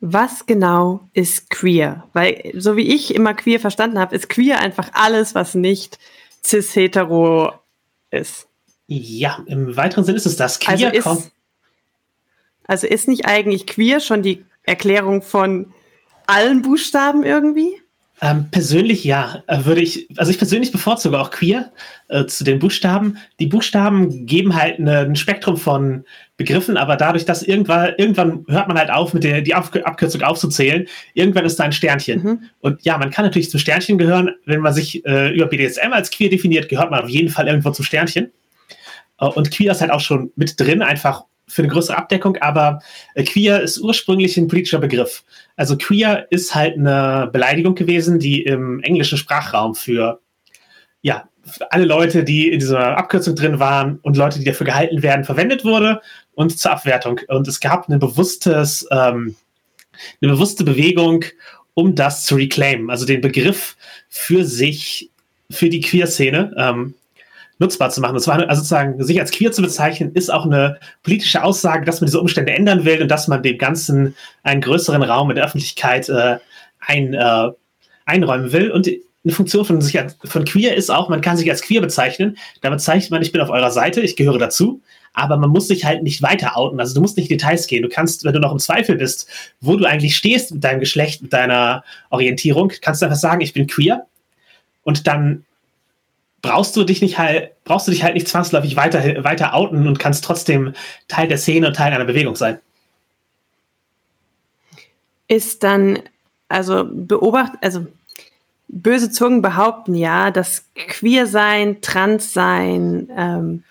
[0.00, 2.04] Was genau ist queer?
[2.12, 5.98] Weil, so wie ich immer queer verstanden habe, ist queer einfach alles, was nicht
[6.44, 7.52] cis-hetero
[8.10, 8.46] ist.
[8.86, 10.60] Ja, im weiteren Sinn ist es das.
[10.60, 11.32] Queer also ist,
[12.66, 15.72] also ist nicht eigentlich queer schon die Erklärung von
[16.26, 17.80] allen Buchstaben irgendwie?
[18.22, 21.70] Ähm, persönlich ja, äh, würde ich, also ich persönlich bevorzuge auch queer
[22.08, 23.18] äh, zu den Buchstaben.
[23.40, 26.04] Die Buchstaben geben halt eine, ein Spektrum von
[26.38, 30.86] Begriffen, aber dadurch, dass irgendwann, irgendwann hört man halt auf, mit der die Abkürzung aufzuzählen,
[31.12, 32.22] irgendwann ist da ein Sternchen.
[32.22, 32.42] Mhm.
[32.60, 36.10] Und ja, man kann natürlich zum Sternchen gehören, wenn man sich äh, über BDSM als
[36.10, 38.32] queer definiert, gehört man auf jeden Fall irgendwo zum Sternchen.
[39.20, 42.80] Äh, und queer ist halt auch schon mit drin, einfach für eine größere Abdeckung, aber
[43.14, 45.24] äh, queer ist ursprünglich ein politischer Begriff.
[45.56, 50.20] Also queer ist halt eine Beleidigung gewesen, die im englischen Sprachraum für
[51.02, 55.02] ja, für alle Leute, die in dieser Abkürzung drin waren und Leute, die dafür gehalten
[55.02, 56.00] werden, verwendet wurde
[56.34, 57.20] und zur Abwertung.
[57.28, 59.36] Und es gab eine bewusstes, ähm,
[60.20, 61.24] eine bewusste Bewegung,
[61.74, 63.76] um das zu reclaimen, also den Begriff
[64.08, 65.10] für sich,
[65.50, 66.54] für die Queer-Szene.
[66.56, 66.94] Ähm,
[67.58, 68.14] nutzbar zu machen.
[68.14, 72.00] Das war also sozusagen, sich als queer zu bezeichnen, ist auch eine politische Aussage, dass
[72.00, 75.46] man diese Umstände ändern will und dass man dem Ganzen einen größeren Raum in der
[75.46, 76.38] Öffentlichkeit äh,
[76.80, 77.50] ein, äh,
[78.04, 78.70] einräumen will.
[78.70, 81.80] Und eine Funktion von, sich als, von queer ist auch, man kann sich als queer
[81.80, 82.36] bezeichnen.
[82.60, 84.80] Da bezeichnet man, ich bin auf eurer Seite, ich gehöre dazu.
[85.14, 86.78] Aber man muss sich halt nicht weiter outen.
[86.78, 87.82] Also du musst nicht in Details gehen.
[87.82, 89.28] Du kannst, wenn du noch im Zweifel bist,
[89.62, 93.54] wo du eigentlich stehst mit deinem Geschlecht, mit deiner Orientierung, kannst du einfach sagen, ich
[93.54, 94.04] bin queer.
[94.82, 95.46] Und dann
[96.46, 99.98] brauchst du dich nicht halt, brauchst du dich halt nicht zwangsläufig weiter, weiter outen und
[99.98, 100.74] kannst trotzdem
[101.08, 102.60] Teil der Szene und Teil einer Bewegung sein.
[105.28, 105.98] Ist dann,
[106.48, 107.86] also beobacht, also
[108.68, 113.64] böse Zungen behaupten ja, dass queer sein, trans sein, ähm,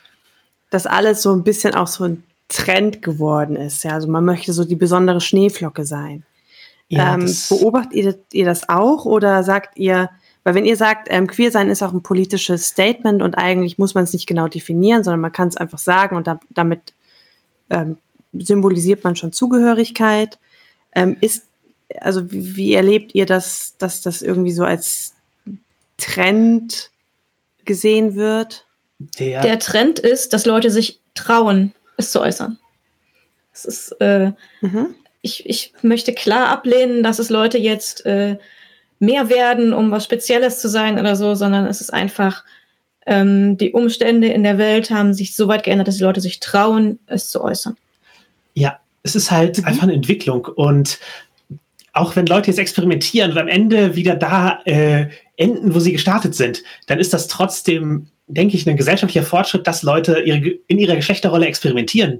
[0.69, 3.83] das alles so ein bisschen auch so ein Trend geworden ist.
[3.83, 6.23] Ja, also man möchte so die besondere Schneeflocke sein.
[6.89, 10.09] Ja, ähm, beobachtet ihr, ihr das auch oder sagt ihr,
[10.45, 13.95] weil wenn ihr sagt, ähm, queer sein ist auch ein politisches Statement und eigentlich muss
[13.95, 16.93] man es nicht genau definieren, sondern man kann es einfach sagen und da, damit
[17.71, 17.97] ähm,
[18.31, 20.37] symbolisiert man schon Zugehörigkeit.
[20.93, 21.47] Ähm, ist,
[21.99, 25.15] also wie, wie, erlebt ihr das, dass das irgendwie so als
[25.97, 26.91] Trend
[27.65, 28.67] gesehen wird?
[28.99, 32.59] Der, Der Trend ist, dass Leute sich trauen, es zu äußern.
[33.51, 34.31] Es ist, äh,
[34.61, 34.93] mhm.
[35.23, 38.37] ich, ich möchte klar ablehnen, dass es Leute jetzt äh,
[38.99, 42.43] mehr werden, um was Spezielles zu sein oder so, sondern es ist einfach,
[43.05, 46.39] ähm, die Umstände in der Welt haben sich so weit geändert, dass die Leute sich
[46.39, 47.77] trauen, es zu äußern.
[48.53, 49.65] Ja, es ist halt mhm.
[49.65, 50.99] einfach eine Entwicklung und
[51.95, 56.35] auch wenn Leute jetzt experimentieren und am Ende wieder da äh, enden, wo sie gestartet
[56.35, 60.97] sind, dann ist das trotzdem, denke ich, ein gesellschaftlicher Fortschritt, dass Leute ihre, in ihrer
[60.97, 62.19] Geschlechterrolle experimentieren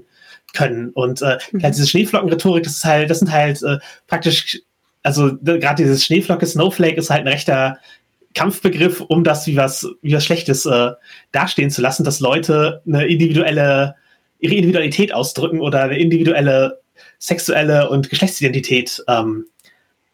[0.54, 0.90] können.
[0.90, 1.62] Und äh, mhm.
[1.62, 4.62] halt diese Schneeflockenrhetorik, das ist halt, das sind halt äh, praktisch
[5.06, 7.78] also gerade dieses Schneeflocke, Snowflake ist halt ein rechter
[8.34, 10.90] Kampfbegriff, um das wie was, wie was Schlechtes äh,
[11.30, 13.94] dastehen zu lassen, dass Leute eine individuelle,
[14.40, 16.80] ihre Individualität ausdrücken oder eine individuelle
[17.20, 19.46] sexuelle und Geschlechtsidentität ähm,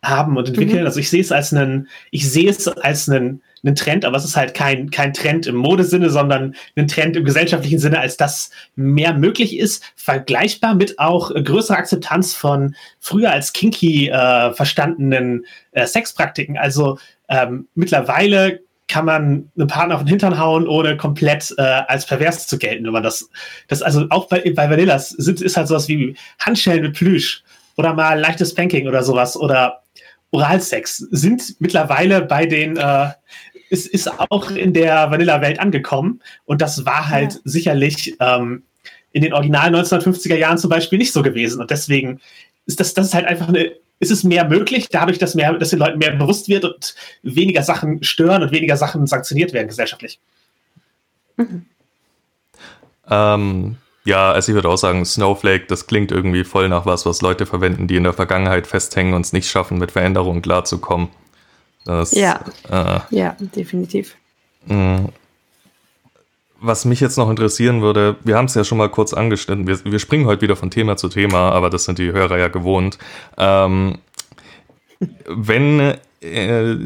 [0.03, 0.81] haben und entwickeln.
[0.81, 0.87] Mhm.
[0.87, 4.25] Also ich sehe es als einen, ich sehe es als einen, einen Trend, aber es
[4.25, 8.51] ist halt kein, kein Trend im Modesinne, sondern ein Trend im gesellschaftlichen Sinne, als das
[8.75, 15.87] mehr möglich ist, vergleichbar mit auch größerer Akzeptanz von früher als kinky äh, verstandenen äh,
[15.87, 16.59] Sexpraktiken.
[16.59, 16.99] Also
[17.29, 22.47] ähm, mittlerweile kann man einen Partner auf den Hintern hauen, ohne komplett äh, als pervers
[22.47, 23.31] zu gelten, wenn man das,
[23.69, 27.43] das also auch bei, bei Vanillas sind, ist halt sowas wie Handschellen mit Plüsch
[27.77, 29.83] oder mal leichtes Spanking oder sowas oder
[30.33, 33.11] Oralsex sind mittlerweile bei den, äh,
[33.73, 36.21] ist, ist auch in der Vanilla-Welt angekommen.
[36.45, 37.41] Und das war halt ja.
[37.45, 38.65] sicherlich ähm,
[39.13, 41.61] in den originalen 1950er Jahren zum Beispiel nicht so gewesen.
[41.61, 42.21] Und deswegen
[42.67, 45.71] ist das, das ist halt einfach eine, ist es mehr möglich, dadurch, dass, mehr, dass
[45.71, 50.21] den Leuten mehr bewusst wird und weniger Sachen stören und weniger Sachen sanktioniert werden gesellschaftlich.
[51.37, 51.65] Mhm.
[53.09, 57.23] Ähm, Ja, also ich würde auch sagen, Snowflake, das klingt irgendwie voll nach was, was
[57.23, 61.09] Leute verwenden, die in der Vergangenheit festhängen und es nicht schaffen, mit Veränderungen klarzukommen.
[61.85, 62.41] Das, ja,
[62.71, 64.17] äh, ja, definitiv.
[64.67, 65.09] Mh.
[66.61, 69.85] Was mich jetzt noch interessieren würde, wir haben es ja schon mal kurz angeschnitten, wir,
[69.85, 72.99] wir, springen heute wieder von Thema zu Thema, aber das sind die Hörer ja gewohnt.
[73.37, 73.99] Ähm,
[75.27, 76.77] wenn äh,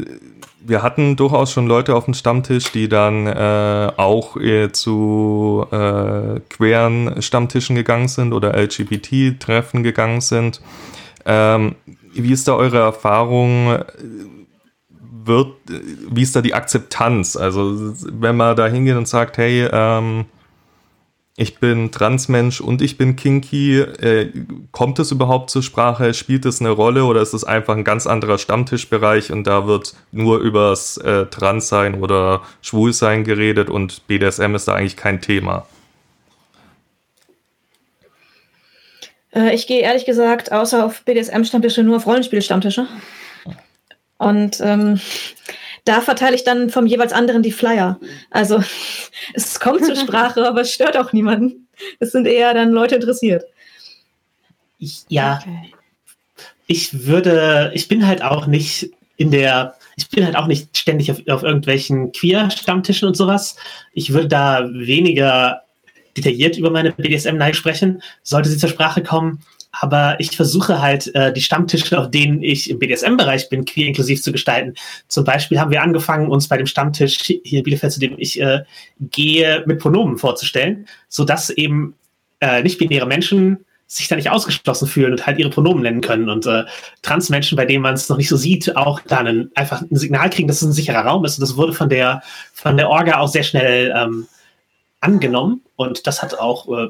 [0.68, 6.40] wir hatten durchaus schon Leute auf dem Stammtisch, die dann äh, auch äh, zu äh,
[6.48, 10.60] queeren Stammtischen gegangen sind oder LGBT-Treffen gegangen sind.
[11.24, 11.76] Ähm,
[12.14, 13.78] wie ist da eure Erfahrung?
[15.26, 15.54] Wird,
[16.10, 17.36] wie ist da die Akzeptanz?
[17.36, 20.26] Also, wenn man da hingeht und sagt, hey, ähm,
[21.38, 23.80] ich bin Transmensch und ich bin kinky.
[23.80, 24.32] Äh,
[24.72, 26.14] kommt es überhaupt zur Sprache?
[26.14, 29.94] Spielt es eine Rolle oder ist es einfach ein ganz anderer Stammtischbereich und da wird
[30.12, 35.66] nur übers äh, Transsein oder Schwulsein geredet und BDSM ist da eigentlich kein Thema?
[39.34, 42.86] Äh, ich gehe ehrlich gesagt außer auf BDSM-Stammtische nur auf Rollenspiel-Stammtische.
[44.18, 45.00] Und ähm,
[45.84, 47.98] da verteile ich dann vom jeweils anderen die Flyer.
[48.30, 48.62] Also
[49.34, 51.68] es kommt zur Sprache, aber es stört auch niemanden.
[51.98, 53.44] Es sind eher dann Leute interessiert.
[54.78, 55.72] Ich, ja, okay.
[56.66, 61.10] ich würde, ich bin halt auch nicht in der, ich bin halt auch nicht ständig
[61.10, 63.56] auf, auf irgendwelchen Queer-Stammtischen und sowas.
[63.92, 65.62] Ich würde da weniger
[66.16, 69.42] detailliert über meine BDSM-Neige sprechen, sollte sie zur Sprache kommen.
[69.80, 74.22] Aber ich versuche halt, äh, die Stammtische, auf denen ich im BDSM-Bereich bin, queer inklusiv
[74.22, 74.74] zu gestalten.
[75.08, 78.40] Zum Beispiel haben wir angefangen, uns bei dem Stammtisch hier in Bielefeld, zu dem ich
[78.40, 78.62] äh,
[79.00, 81.94] gehe, mit Pronomen vorzustellen, sodass eben
[82.40, 86.28] äh, nicht-binäre Menschen sich da nicht ausgeschlossen fühlen und halt ihre Pronomen nennen können.
[86.28, 86.64] Und äh,
[87.02, 90.28] Transmenschen, bei denen man es noch nicht so sieht, auch dann ein, einfach ein Signal
[90.30, 91.38] kriegen, dass es ein sicherer Raum ist.
[91.38, 94.26] Und das wurde von der, von der Orga auch sehr schnell ähm,
[95.00, 95.62] angenommen.
[95.76, 96.88] Und das hat auch äh,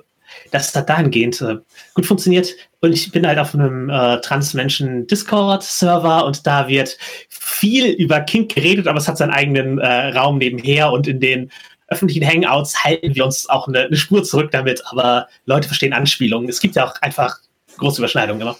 [0.50, 1.56] das hat dahingehend äh,
[1.94, 2.54] gut funktioniert.
[2.80, 6.96] Und ich bin halt auf einem äh, Transmenschen-Discord-Server und da wird
[7.28, 11.50] viel über Kink geredet, aber es hat seinen eigenen äh, Raum nebenher und in den
[11.88, 16.48] öffentlichen Hangouts halten wir uns auch eine, eine, Spur zurück damit, aber Leute verstehen Anspielungen.
[16.48, 17.38] Es gibt ja auch einfach
[17.78, 18.56] große Überschneidungen immer.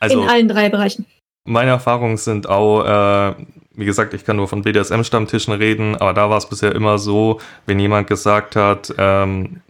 [0.00, 1.06] Also, in allen drei Bereichen.
[1.44, 3.34] Meine Erfahrungen sind auch, äh,
[3.74, 7.40] wie gesagt, ich kann nur von BDSM-Stammtischen reden, aber da war es bisher immer so,
[7.66, 9.60] wenn jemand gesagt hat, ähm,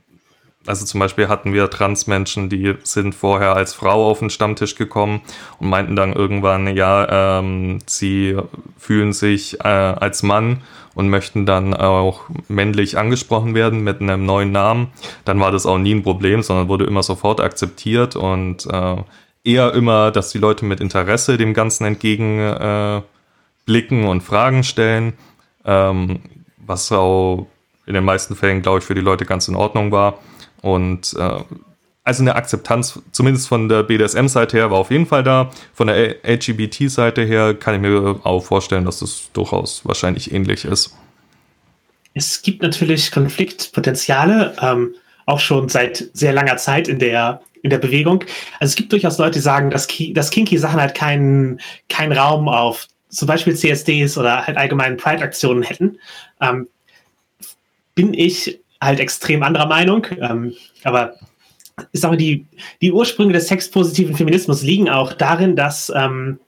[0.66, 5.20] also zum Beispiel hatten wir Transmenschen, die sind vorher als Frau auf den Stammtisch gekommen
[5.58, 8.36] und meinten dann irgendwann, ja, ähm, sie
[8.78, 10.62] fühlen sich äh, als Mann
[10.94, 14.88] und möchten dann auch männlich angesprochen werden mit einem neuen Namen.
[15.24, 18.96] Dann war das auch nie ein Problem, sondern wurde immer sofort akzeptiert und äh,
[19.44, 23.04] eher immer, dass die Leute mit Interesse dem Ganzen entgegenblicken
[23.66, 25.14] äh, und Fragen stellen,
[25.64, 26.20] ähm,
[26.58, 27.46] was auch
[27.86, 30.18] in den meisten Fällen, glaube ich, für die Leute ganz in Ordnung war.
[30.64, 31.40] Und äh,
[32.04, 35.50] also eine Akzeptanz, zumindest von der BDSM-Seite her, war auf jeden Fall da.
[35.74, 40.96] Von der LGBT-Seite her kann ich mir auch vorstellen, dass das durchaus wahrscheinlich ähnlich ist.
[42.14, 44.94] Es gibt natürlich Konfliktpotenziale, ähm,
[45.26, 48.24] auch schon seit sehr langer Zeit in der, in der Bewegung.
[48.58, 52.88] Also es gibt durchaus Leute, die sagen, dass, dass Kinky-Sachen halt keinen kein Raum auf
[53.10, 55.98] zum Beispiel CSDs oder halt allgemeinen Pride-Aktionen hätten.
[56.40, 56.68] Ähm,
[57.94, 60.06] bin ich halt extrem anderer Meinung.
[60.20, 61.14] Ähm, aber
[61.92, 62.46] ich sage die,
[62.80, 66.38] die Ursprünge des sexpositiven Feminismus liegen auch darin, dass, ähm,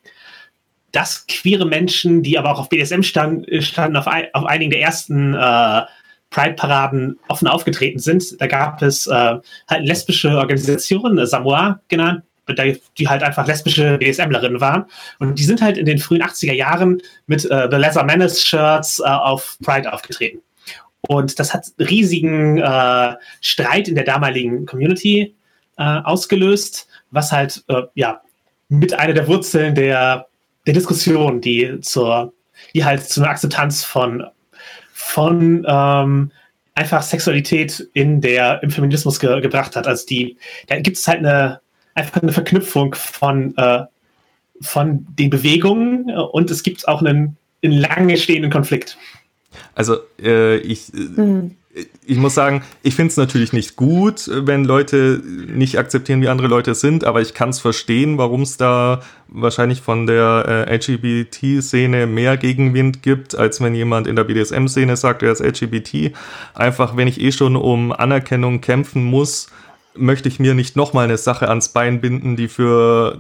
[0.93, 4.81] dass queere Menschen, die aber auch auf BDSM stand, standen, auf, ein, auf einigen der
[4.81, 5.83] ersten äh,
[6.31, 8.41] Pride-Paraden offen aufgetreten sind.
[8.41, 9.37] Da gab es äh,
[9.69, 12.23] halt lesbische Organisationen, Samoa genannt,
[12.99, 14.85] die halt einfach lesbische BDSMlerinnen waren.
[15.19, 19.01] Und die sind halt in den frühen 80er Jahren mit äh, The Leather Menace Shirts
[19.01, 20.41] äh, auf Pride aufgetreten.
[21.09, 25.35] Und das hat riesigen äh, Streit in der damaligen Community
[25.79, 28.21] äh, ausgelöst, was halt äh, ja
[28.69, 30.27] mit einer der Wurzeln der,
[30.67, 32.33] der Diskussion, die zur,
[32.75, 34.25] die halt zu einer Akzeptanz von,
[34.93, 36.33] von ähm,
[36.75, 39.87] einfach Sexualität in der, im Feminismus ge gebracht hat.
[39.87, 41.61] Also die, da gibt es halt eine
[41.97, 43.85] einfach eine Verknüpfung von, äh,
[44.61, 48.97] von den Bewegungen und es gibt auch einen, einen lange stehenden Konflikt.
[49.75, 51.53] Also äh, ich, mhm.
[52.05, 56.49] ich muss sagen, ich finde es natürlich nicht gut, wenn Leute nicht akzeptieren, wie andere
[56.49, 62.07] Leute sind, aber ich kann es verstehen, warum es da wahrscheinlich von der äh, LGBT-Szene
[62.07, 66.13] mehr Gegenwind gibt, als wenn jemand in der BDSM-Szene sagt, er ist LGBT.
[66.55, 69.49] Einfach, wenn ich eh schon um Anerkennung kämpfen muss,
[69.99, 73.19] möchte ich mir nicht nochmal eine Sache ans Bein binden, die für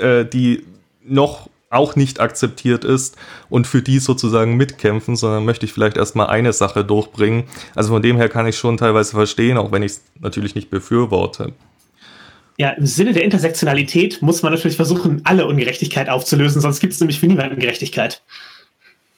[0.00, 0.64] äh, die
[1.04, 3.16] noch auch nicht akzeptiert ist
[3.48, 7.44] und für die sozusagen mitkämpfen, sondern möchte ich vielleicht erstmal eine Sache durchbringen.
[7.76, 10.68] Also von dem her kann ich schon teilweise verstehen, auch wenn ich es natürlich nicht
[10.68, 11.52] befürworte.
[12.58, 17.00] Ja, im Sinne der Intersektionalität muss man natürlich versuchen, alle Ungerechtigkeit aufzulösen, sonst gibt es
[17.00, 18.20] nämlich für niemanden Gerechtigkeit.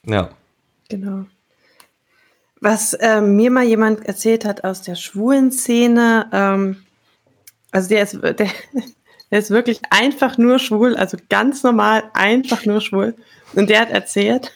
[0.07, 0.30] Ja.
[0.88, 1.24] Genau.
[2.61, 6.76] Was äh, mir mal jemand erzählt hat aus der schwulen Szene, ähm,
[7.72, 8.48] also der ist, der,
[9.33, 13.14] der ist wirklich einfach nur schwul, also ganz normal, einfach nur schwul.
[13.55, 14.53] Und der hat erzählt,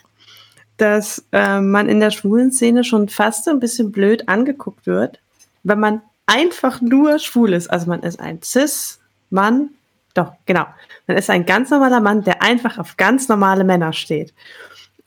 [0.77, 5.18] dass äh, man in der schwulen Szene schon fast so ein bisschen blöd angeguckt wird,
[5.62, 7.68] wenn man einfach nur schwul ist.
[7.68, 9.70] Also man ist ein Cis-Mann,
[10.12, 10.66] doch, genau.
[11.07, 14.35] Man ist ein ganz normaler Mann, der einfach auf ganz normale Männer steht.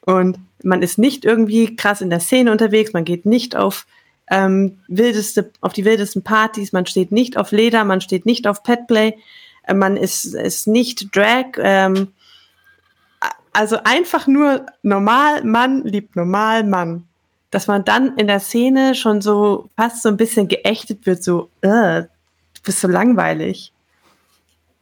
[0.02, 3.86] Und man ist nicht irgendwie krass in der Szene unterwegs, man geht nicht auf
[4.32, 8.64] ähm, wildeste, auf die wildesten Partys, man steht nicht auf Leder, man steht nicht auf
[8.64, 9.16] Petplay,
[9.74, 12.10] man ist, ist nicht Drag, ähm,
[13.54, 17.06] also einfach nur normal Mann liebt normal Mann.
[17.52, 21.50] Dass man dann in der Szene schon so fast so ein bisschen geächtet wird, so,
[21.62, 23.74] äh, du bist so langweilig.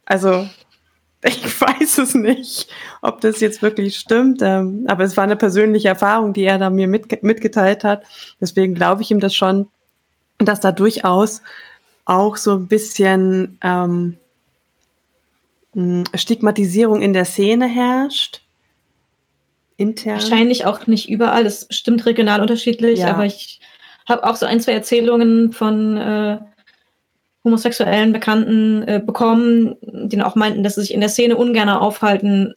[0.04, 0.48] Also,
[1.24, 2.68] ich weiß es nicht,
[3.00, 6.68] ob das jetzt wirklich stimmt, ähm, aber es war eine persönliche Erfahrung, die er da
[6.68, 8.04] mir mit, mitgeteilt hat.
[8.40, 9.68] Deswegen glaube ich ihm das schon,
[10.38, 11.42] dass da durchaus
[12.04, 14.18] auch so ein bisschen ähm,
[16.14, 18.42] Stigmatisierung in der Szene herrscht.
[19.76, 20.14] Intern.
[20.14, 23.14] Wahrscheinlich auch nicht überall, das ist bestimmt regional unterschiedlich, ja.
[23.14, 23.60] aber ich
[24.08, 26.38] habe auch so ein, zwei Erzählungen von äh,
[27.44, 32.54] homosexuellen Bekannten äh, bekommen, die auch meinten, dass sie sich in der Szene ungern aufhalten,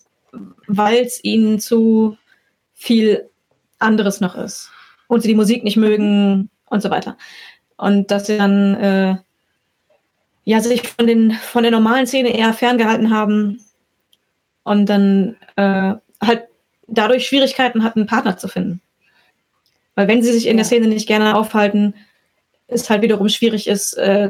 [0.68, 2.18] weil es ihnen zu
[2.74, 3.30] viel
[3.78, 4.72] anderes noch ist
[5.08, 7.18] und sie die Musik nicht mögen und so weiter.
[7.78, 9.16] Und dass sie dann äh,
[10.44, 13.64] ja, sich von, den, von der normalen Szene eher ferngehalten haben
[14.64, 16.44] und dann äh, halt
[16.88, 18.82] dadurch Schwierigkeiten hatten, einen Partner zu finden.
[19.96, 21.94] Weil wenn sie sich in der Szene nicht gerne aufhalten,
[22.68, 24.30] ist halt wiederum schwierig ist, äh,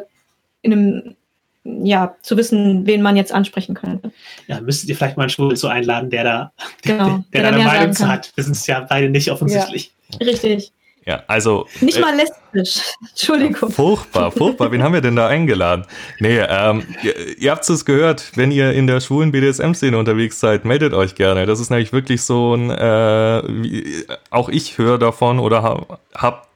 [0.62, 1.16] in einem
[1.64, 4.12] ja, zu wissen, wen man jetzt ansprechen könnte.
[4.48, 7.42] Ja, müsstet ihr vielleicht mal einen Schwul so einladen, der da, genau, der, der, der
[7.42, 8.32] da eine Meinung zu hat.
[8.36, 9.94] Wir sind es ja beide nicht offensichtlich.
[10.20, 10.72] Ja, richtig.
[11.06, 11.68] Ja, also.
[11.80, 12.84] Nicht äh, mal lesbisch.
[13.10, 13.72] Entschuldigung.
[13.72, 14.72] Furchtbar, furchtbar.
[14.72, 15.86] Wen haben wir denn da eingeladen?
[16.20, 20.64] Nee, ähm, ihr, ihr habt es gehört, wenn ihr in der schwulen BDSM-Szene unterwegs seid,
[20.64, 21.48] meldet euch gerne.
[21.48, 26.48] Das ist nämlich wirklich so ein, äh, wie, auch ich höre davon oder hab, hab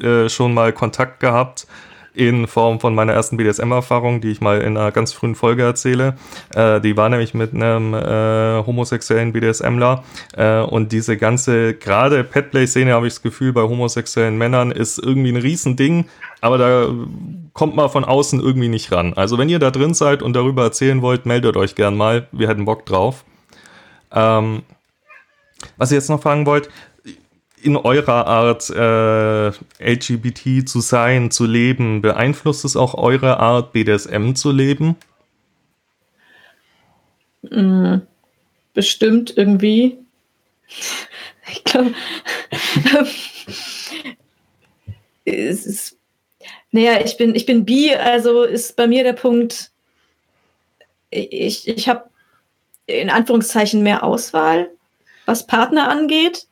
[0.00, 1.66] äh, schon mal Kontakt gehabt
[2.14, 6.16] in Form von meiner ersten BDSM-Erfahrung, die ich mal in einer ganz frühen Folge erzähle.
[6.54, 10.04] Äh, die war nämlich mit einem äh, homosexuellen BDSMler
[10.36, 15.32] äh, und diese ganze, gerade Petplay-Szene habe ich das Gefühl, bei homosexuellen Männern ist irgendwie
[15.32, 16.06] ein Riesending,
[16.40, 16.88] aber da
[17.52, 19.14] kommt man von außen irgendwie nicht ran.
[19.14, 22.28] Also wenn ihr da drin seid und darüber erzählen wollt, meldet euch gern mal.
[22.32, 23.24] Wir hätten Bock drauf.
[24.12, 24.62] Ähm,
[25.76, 26.68] was ich jetzt noch fragen wollt,
[27.62, 29.48] in eurer Art äh,
[29.92, 34.96] LGBT zu sein, zu leben, beeinflusst es auch eure Art BDSM zu leben?
[37.42, 37.96] Mm,
[38.74, 39.98] bestimmt irgendwie.
[41.50, 41.94] Ich glaube,
[45.24, 45.96] es ist,
[46.72, 49.70] naja, ich bin, ich bin bi, also ist bei mir der Punkt,
[51.08, 52.10] ich, ich habe
[52.84, 54.68] in Anführungszeichen mehr Auswahl,
[55.24, 56.47] was Partner angeht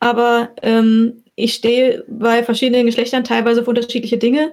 [0.00, 4.52] aber ähm, ich stehe bei verschiedenen Geschlechtern teilweise auf unterschiedliche Dinge,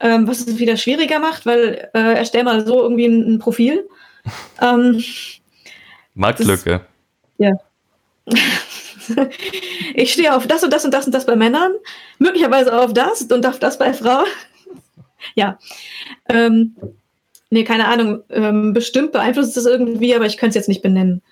[0.00, 3.88] ähm, was es wieder schwieriger macht, weil äh, erstell mal so irgendwie ein, ein Profil.
[4.62, 5.04] Ähm,
[6.14, 6.86] Marktlücke.
[7.36, 7.52] Ja.
[9.94, 11.72] ich stehe auf das und das und das und das bei Männern,
[12.18, 14.26] möglicherweise auf das und auf das bei Frauen.
[15.34, 15.58] ja.
[16.28, 16.74] Ähm,
[17.50, 18.22] nee, keine Ahnung.
[18.30, 21.22] Ähm, bestimmt beeinflusst es irgendwie, aber ich könnte es jetzt nicht benennen.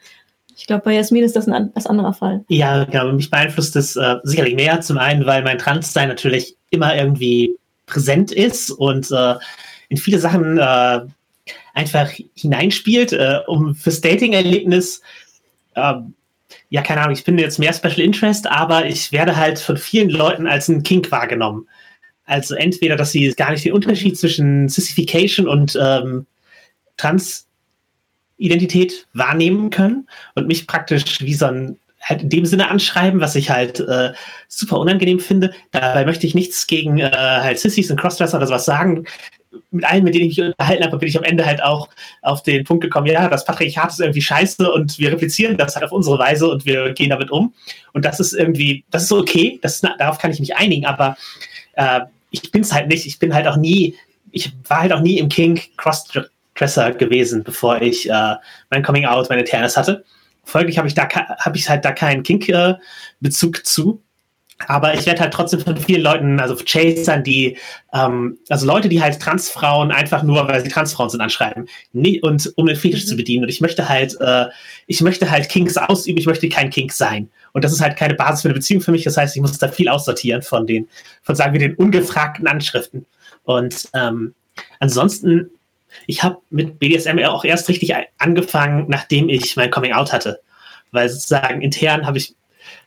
[0.57, 2.45] Ich glaube, bei Jasmin ist das ein etwas anderer Fall.
[2.49, 3.13] Ja, genau.
[3.13, 4.81] Mich beeinflusst das äh, sicherlich mehr.
[4.81, 9.35] Zum einen, weil mein Transsein natürlich immer irgendwie präsent ist und äh,
[9.89, 11.01] in viele Sachen äh,
[11.75, 15.03] einfach hineinspielt, äh, um fürs Dating-Erlebnis.
[15.75, 16.15] Ähm,
[16.69, 20.11] ja, keine Ahnung, ich bin jetzt mehr Special Interest, aber ich werde halt von vielen
[20.11, 21.69] Leuten als ein Kink wahrgenommen.
[22.25, 26.27] Also entweder, dass sie gar nicht den Unterschied zwischen Sissification und ähm,
[26.97, 27.47] Trans
[28.39, 33.37] Identität wahrnehmen können und mich praktisch wie so ein halt in dem Sinne anschreiben, was
[33.37, 34.13] ich halt äh,
[34.49, 35.53] super unangenehm finde.
[35.71, 39.05] Dabei möchte ich nichts gegen äh, halt Sissies und Crossdresser oder sowas sagen.
[39.71, 41.89] Mit allen, mit denen ich mich unterhalten habe, bin ich am Ende halt auch
[42.23, 45.85] auf den Punkt gekommen, ja, das Patriarchat ist irgendwie scheiße und wir replizieren das halt
[45.85, 47.55] auf unsere Weise und wir gehen damit um.
[47.93, 51.17] Und das ist irgendwie, das ist okay, das ist, darauf kann ich mich einigen, aber
[51.75, 53.07] äh, ich bin es halt nicht.
[53.07, 53.95] Ich bin halt auch nie,
[54.33, 56.09] ich war halt auch nie im King Cross
[56.55, 58.35] Dresser gewesen, bevor ich äh,
[58.71, 60.05] mein Coming Out, meine Internes hatte.
[60.45, 64.03] Folglich habe ich da habe ich halt da keinen Kink-Bezug äh, zu.
[64.69, 67.57] Aber ich werde halt trotzdem von vielen Leuten, also Chasern, die,
[67.93, 71.69] ähm, also Leute, die halt Transfrauen einfach nur, weil sie Transfrauen sind, anschreiben.
[71.93, 73.09] Nie, und um den Fetisch mhm.
[73.09, 73.45] zu bedienen.
[73.45, 74.47] Und ich möchte halt, äh,
[74.87, 77.29] ich möchte halt Kinks ausüben, ich möchte kein Kink sein.
[77.53, 79.05] Und das ist halt keine Basis für eine Beziehung für mich.
[79.05, 80.89] Das heißt, ich muss da viel aussortieren von den,
[81.23, 83.07] von sagen wir, den ungefragten Anschriften.
[83.45, 84.35] Und ähm,
[84.79, 85.51] ansonsten,
[86.07, 90.41] ich habe mit BDSM auch erst richtig angefangen, nachdem ich mein Coming Out hatte.
[90.91, 92.35] Weil sozusagen intern habe ich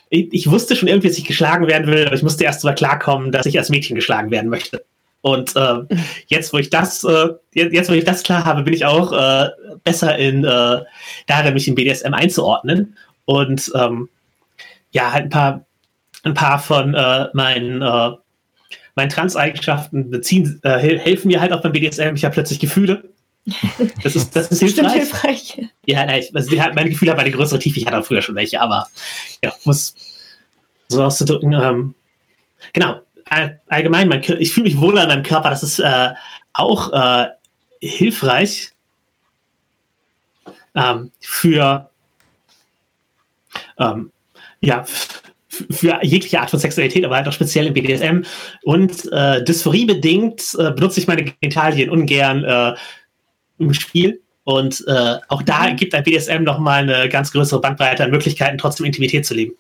[0.10, 2.76] ich, ich, wusste schon irgendwie, dass ich geschlagen werden will, aber ich musste erst mal
[2.76, 4.86] klarkommen, dass ich als Mädchen geschlagen werden möchte.
[5.22, 5.78] Und äh,
[6.28, 9.50] jetzt, wo ich das, äh, jetzt, wo ich das klar habe, bin ich auch äh,
[9.84, 10.82] besser in äh,
[11.28, 12.96] darin, mich in BDSM einzuordnen.
[13.26, 14.10] Und ähm,
[14.92, 15.66] ja, halt ein paar,
[16.24, 17.82] ein paar von äh, meinen,
[18.96, 22.16] meinen Trans-Eigenschaften beziehen, äh, helfen mir halt auch beim BDSM.
[22.16, 23.10] Ich habe plötzlich Gefühle.
[24.02, 24.94] Das ist, das ist hilfreich.
[24.94, 25.62] hilfreich.
[25.86, 27.80] Ja, nein, also meine Gefühle haben eine größere Tiefe.
[27.80, 28.88] Ich hatte auch früher schon welche, aber
[29.44, 29.96] ja, muss
[30.88, 31.54] so auszudrücken.
[31.54, 31.96] Ähm,
[32.74, 33.02] genau,
[33.68, 35.50] allgemein, mein, ich fühle mich wohler in meinem Körper.
[35.50, 36.14] Das ist äh,
[36.54, 37.28] auch äh,
[37.82, 38.72] hilfreich
[40.74, 41.90] ähm, für
[43.78, 44.12] ähm,
[44.62, 44.86] ja,
[45.70, 48.22] für jegliche Art von Sexualität, aber halt auch speziell im BDSM.
[48.64, 52.76] Und äh, dysphoriebedingt äh, benutze ich meine Genitalien ungern äh,
[53.60, 54.22] im Spiel.
[54.44, 55.76] Und äh, auch da mhm.
[55.76, 59.54] gibt ein BDSM nochmal eine ganz größere Bandbreite an Möglichkeiten, trotzdem Intimität zu leben.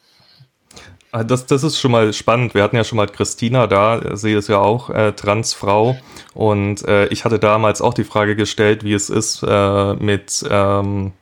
[1.12, 2.54] Ah, das, das ist schon mal spannend.
[2.54, 5.98] Wir hatten ja schon mal Christina da, sie ist ja auch äh, Transfrau.
[6.34, 11.14] Und äh, ich hatte damals auch die Frage gestellt, wie es ist äh, mit ähm,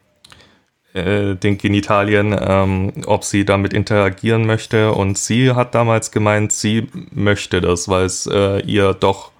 [0.93, 4.91] äh, den Genitalien, ähm, ob sie damit interagieren möchte.
[4.93, 9.31] Und sie hat damals gemeint, sie möchte das, weil es äh, ihr doch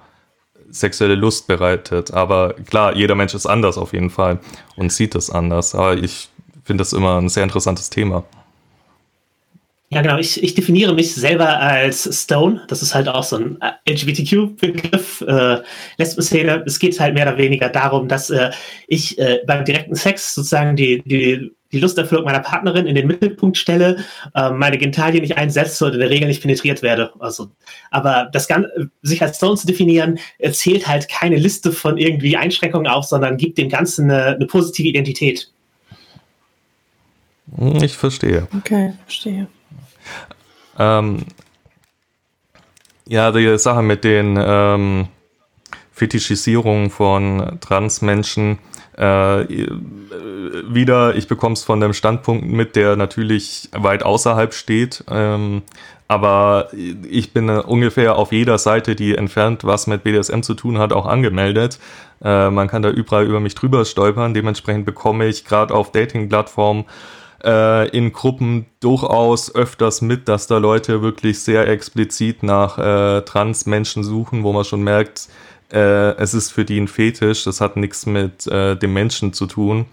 [0.69, 2.11] sexuelle Lust bereitet.
[2.11, 4.39] Aber klar, jeder Mensch ist anders auf jeden Fall
[4.75, 5.75] und sieht es anders.
[5.75, 6.29] Aber ich
[6.63, 8.23] finde das immer ein sehr interessantes Thema.
[9.93, 10.17] Ja, genau.
[10.17, 12.61] Ich, ich definiere mich selber als Stone.
[12.67, 15.57] Das ist halt auch so ein LGBTQ-Begriff, äh,
[15.97, 16.63] Lesben-Szene.
[16.65, 18.49] Es geht halt mehr oder weniger darum, dass äh,
[18.87, 23.57] ich äh, beim direkten Sex sozusagen die, die die Lusterfüllung meiner Partnerin in den Mittelpunkt
[23.57, 27.11] stelle, äh, meine Genitalien nicht einsetze und in der Regel nicht penetriert werde.
[27.19, 27.49] Also,
[27.89, 30.19] aber das Ganze, sich als Stone zu definieren,
[30.51, 34.87] zählt halt keine Liste von irgendwie Einschränkungen auf, sondern gibt dem Ganzen eine, eine positive
[34.87, 35.51] Identität.
[37.57, 38.47] Hm, ich verstehe.
[38.55, 39.47] Okay, verstehe.
[40.77, 41.25] Ähm,
[43.07, 45.07] ja, die Sache mit den ähm,
[45.91, 48.59] Fetischisierungen von Transmenschen
[48.97, 49.45] äh,
[50.67, 55.03] wieder, ich bekomme es von dem Standpunkt mit, der natürlich weit außerhalb steht.
[55.09, 55.63] Ähm,
[56.07, 56.69] aber
[57.09, 61.05] ich bin ungefähr auf jeder Seite, die entfernt was mit BDSM zu tun hat, auch
[61.05, 61.79] angemeldet.
[62.23, 64.33] Äh, man kann da überall über mich drüber stolpern.
[64.33, 66.85] Dementsprechend bekomme ich gerade auf Dating-Plattformen
[67.43, 74.03] äh, in Gruppen durchaus öfters mit, dass da Leute wirklich sehr explizit nach äh, Trans-Menschen
[74.03, 75.29] suchen, wo man schon merkt,
[75.71, 79.47] äh, es ist für die ein Fetisch, das hat nichts mit äh, dem Menschen zu
[79.47, 79.85] tun.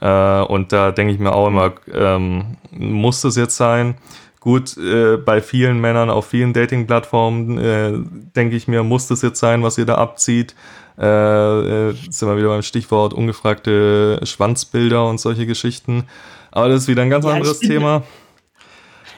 [0.00, 3.96] Äh, und da denke ich mir auch immer, ähm, muss das jetzt sein?
[4.40, 7.92] Gut, äh, bei vielen Männern auf vielen Dating-Plattformen äh,
[8.36, 10.54] denke ich mir, muss das jetzt sein, was ihr da abzieht?
[10.96, 16.04] Äh, sind wir wieder beim Stichwort ungefragte Schwanzbilder und solche Geschichten.
[16.50, 18.04] Aber das ist wieder ein ganz ja, anderes Thema.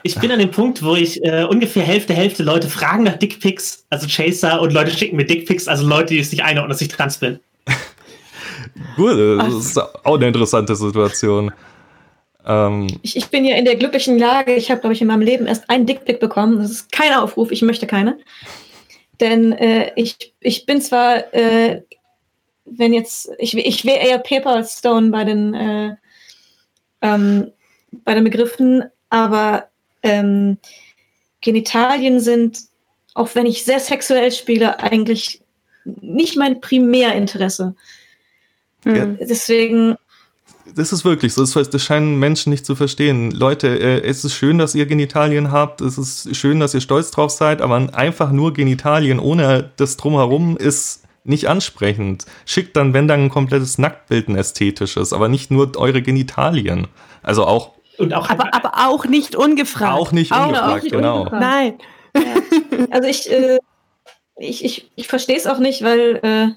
[0.03, 3.85] Ich bin an dem Punkt, wo ich äh, ungefähr Hälfte, Hälfte Leute fragen nach Dickpics,
[3.89, 6.87] also Chaser, und Leute schicken mir Dickpics, also Leute, die es nicht einordnen, dass ich
[6.87, 7.39] trans bin.
[8.95, 11.51] Gut, das ist auch eine interessante Situation.
[12.45, 15.21] Ähm, ich, ich, bin ja in der glücklichen Lage, ich habe, glaube ich, in meinem
[15.21, 16.57] Leben erst einen Dickpick bekommen.
[16.57, 18.17] Das ist kein Aufruf, ich möchte keine.
[19.19, 21.81] Denn äh, ich, ich bin zwar, äh,
[22.65, 25.95] wenn jetzt, ich, ich wäre eher Paper Stone bei den, äh,
[27.01, 27.51] ähm,
[27.91, 29.69] bei den Begriffen, aber
[30.03, 30.57] ähm,
[31.41, 32.59] Genitalien sind,
[33.13, 35.41] auch wenn ich sehr sexuell spiele, eigentlich
[36.01, 37.75] nicht mein Primärinteresse.
[38.85, 39.05] Ja.
[39.05, 39.95] Deswegen.
[40.75, 41.41] Das ist wirklich so.
[41.41, 43.31] Das, das scheinen Menschen nicht zu verstehen.
[43.31, 45.81] Leute, äh, es ist schön, dass ihr Genitalien habt.
[45.81, 47.61] Es ist schön, dass ihr stolz drauf seid.
[47.61, 52.25] Aber einfach nur Genitalien ohne das Drumherum ist nicht ansprechend.
[52.45, 56.87] Schickt dann, wenn dann ein komplettes Nacktbild ein ästhetisches, aber nicht nur eure Genitalien.
[57.21, 59.93] Also auch und auch aber, aber auch nicht ungefragt.
[59.93, 61.17] Auch nicht auch ungefragt, auch nicht genau.
[61.19, 61.41] Ungefragt.
[61.41, 61.77] Nein.
[62.15, 62.21] Ja.
[62.91, 63.59] Also ich, äh,
[64.37, 66.47] ich, ich, ich verstehe es auch nicht, weil äh,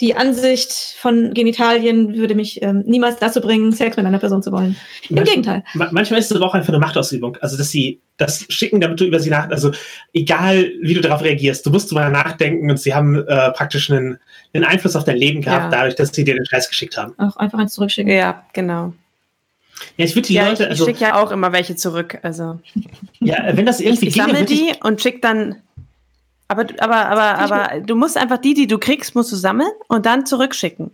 [0.00, 4.50] die Ansicht von Genitalien würde mich ähm, niemals dazu bringen, Sex mit einer Person zu
[4.50, 4.76] wollen.
[5.08, 5.62] Im Manch- Gegenteil.
[5.74, 7.36] Ma- Manchmal ist es aber auch einfach eine Machtausübung.
[7.40, 9.70] Also, dass sie das schicken, damit du über sie nach, also
[10.12, 14.18] egal wie du darauf reagierst, du musst drüber nachdenken und sie haben äh, praktisch einen,
[14.52, 15.78] einen Einfluss auf dein Leben gehabt, Ja.
[15.78, 17.14] dadurch, dass sie dir den Scheiß geschickt haben.
[17.18, 18.12] Auch einfach eins zurückschicken.
[18.12, 18.92] Ja, genau.
[19.96, 22.18] Ja, ich würde die Ja, ich, Leute, ich also, schicke ja auch immer welche zurück.
[22.22, 22.58] Also
[23.20, 25.56] ja, wenn das ich, irgendwie ich ginge, sammle ich- die und schick dann.
[26.48, 30.06] Aber, aber, aber, aber du musst einfach die, die du kriegst, musst du sammeln und
[30.06, 30.90] dann zurückschicken.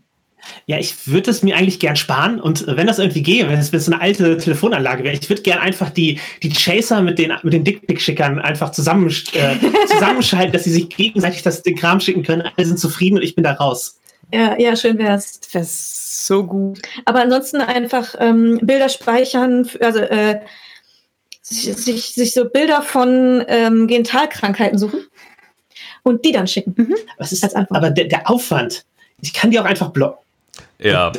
[0.66, 3.58] Ja, ich würde es mir eigentlich gern sparen und äh, wenn das irgendwie gehe, wenn
[3.58, 7.32] es so eine alte Telefonanlage wäre, ich würde gern einfach die, die Chaser mit den,
[7.42, 12.22] mit den Dickpick-Schickern einfach zusammen, äh, zusammenschalten, dass sie sich gegenseitig das, den Kram schicken
[12.22, 12.42] können.
[12.56, 13.98] Alle sind zufrieden und ich bin da raus.
[14.32, 15.40] Ja, ja, schön wär's.
[15.40, 16.80] Das wäre so gut.
[17.04, 20.40] Aber ansonsten einfach ähm, Bilder speichern, also äh,
[21.42, 25.00] sich, sich, sich so Bilder von ähm, Genitalkrankheiten suchen
[26.02, 26.94] und die dann schicken.
[27.18, 27.78] Was ist, Als Antwort.
[27.78, 28.84] aber der, der Aufwand,
[29.20, 30.18] ich kann die auch einfach blocken.
[30.78, 31.12] Ja,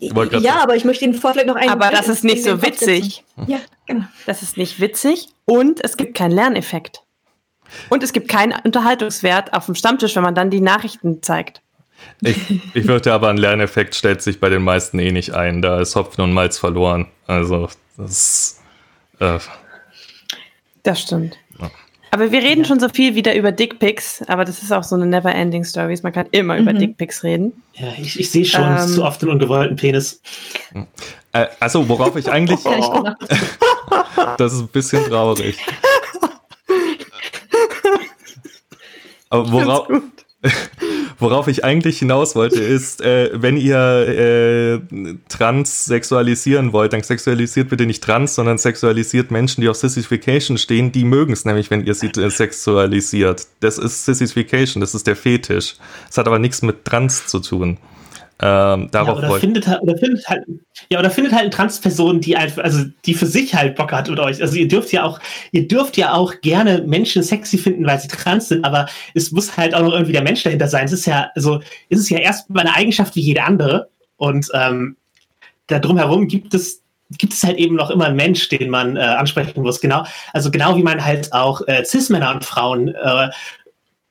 [0.00, 1.70] Ja, aber ich möchte Ihnen vorschlagen noch einen.
[1.70, 3.24] Aber das ist nicht so den witzig.
[3.46, 4.04] Ja, genau.
[4.26, 7.02] Das ist nicht witzig und es gibt keinen Lerneffekt.
[7.88, 11.62] Und es gibt keinen Unterhaltungswert auf dem Stammtisch, wenn man dann die Nachrichten zeigt.
[12.20, 12.36] ich,
[12.74, 15.62] ich würde aber ein Lerneffekt stellt sich bei den meisten eh nicht ein.
[15.62, 17.06] Da ist Hopfen und Malz verloren.
[17.26, 18.60] Also, das
[19.20, 19.38] äh,
[20.82, 21.36] Das stimmt.
[22.14, 22.20] Ja.
[22.22, 25.04] Aber wir reden schon so viel wieder über Dickpics, aber das ist auch so eine
[25.06, 25.98] never-ending Story.
[26.02, 26.78] Man kann immer über Mhm.
[26.78, 27.52] Dickpics reden.
[27.74, 28.86] Ja, ich, ich sehe schon Ähm.
[28.86, 30.20] zu oft den ungewollten Penis.
[31.32, 33.16] äh, also, worauf ich eigentlich, nachvollziehen.
[34.38, 35.58] das ist ein bisschen traurig.
[39.30, 39.88] Aber worauf,
[41.18, 47.68] worauf ich eigentlich hinaus wollte, ist, äh, wenn ihr äh, trans sexualisieren wollt, dann sexualisiert
[47.68, 50.92] bitte nicht trans, sondern sexualisiert Menschen, die auf Sissification stehen.
[50.92, 53.46] Die mögen es nämlich, wenn ihr sie sexualisiert.
[53.60, 55.76] Das ist Sissification, das ist der Fetisch.
[56.06, 57.78] Das hat aber nichts mit trans zu tun.
[58.40, 60.44] Ähm, Ja, darauf oder, wollte findet, halt- oder findet halt,
[60.90, 64.10] ja, oder findet halt eine Transperson, die einfach, also die für sich halt Bock hat
[64.10, 64.42] mit euch.
[64.42, 65.20] Also ihr dürft ja auch,
[65.52, 69.56] ihr dürft ja auch gerne Menschen sexy finden, weil sie trans sind, aber es muss
[69.56, 70.86] halt auch noch irgendwie der Mensch dahinter sein.
[70.86, 71.60] Es ist ja, also
[71.90, 73.88] es ist ja erstmal eine Eigenschaft wie jede andere.
[74.16, 74.96] Und ähm,
[75.68, 76.80] da drumherum gibt es
[77.18, 79.80] gibt es halt eben noch immer einen Mensch, den man äh, ansprechen muss.
[79.80, 83.28] Genau, also genau wie man halt auch äh, Cis-Männer und Frauen äh,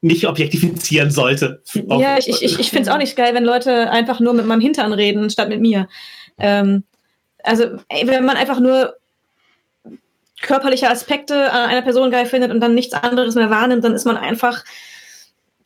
[0.03, 1.61] nicht objektifizieren sollte.
[1.73, 4.45] Ja, ich, ich, ich, ich finde es auch nicht geil, wenn Leute einfach nur mit
[4.45, 5.87] meinem Hintern reden, statt mit mir.
[6.37, 6.83] Ähm,
[7.41, 8.95] also, ey, wenn man einfach nur
[10.41, 14.05] körperliche Aspekte an einer Person geil findet und dann nichts anderes mehr wahrnimmt, dann ist
[14.05, 14.65] man einfach,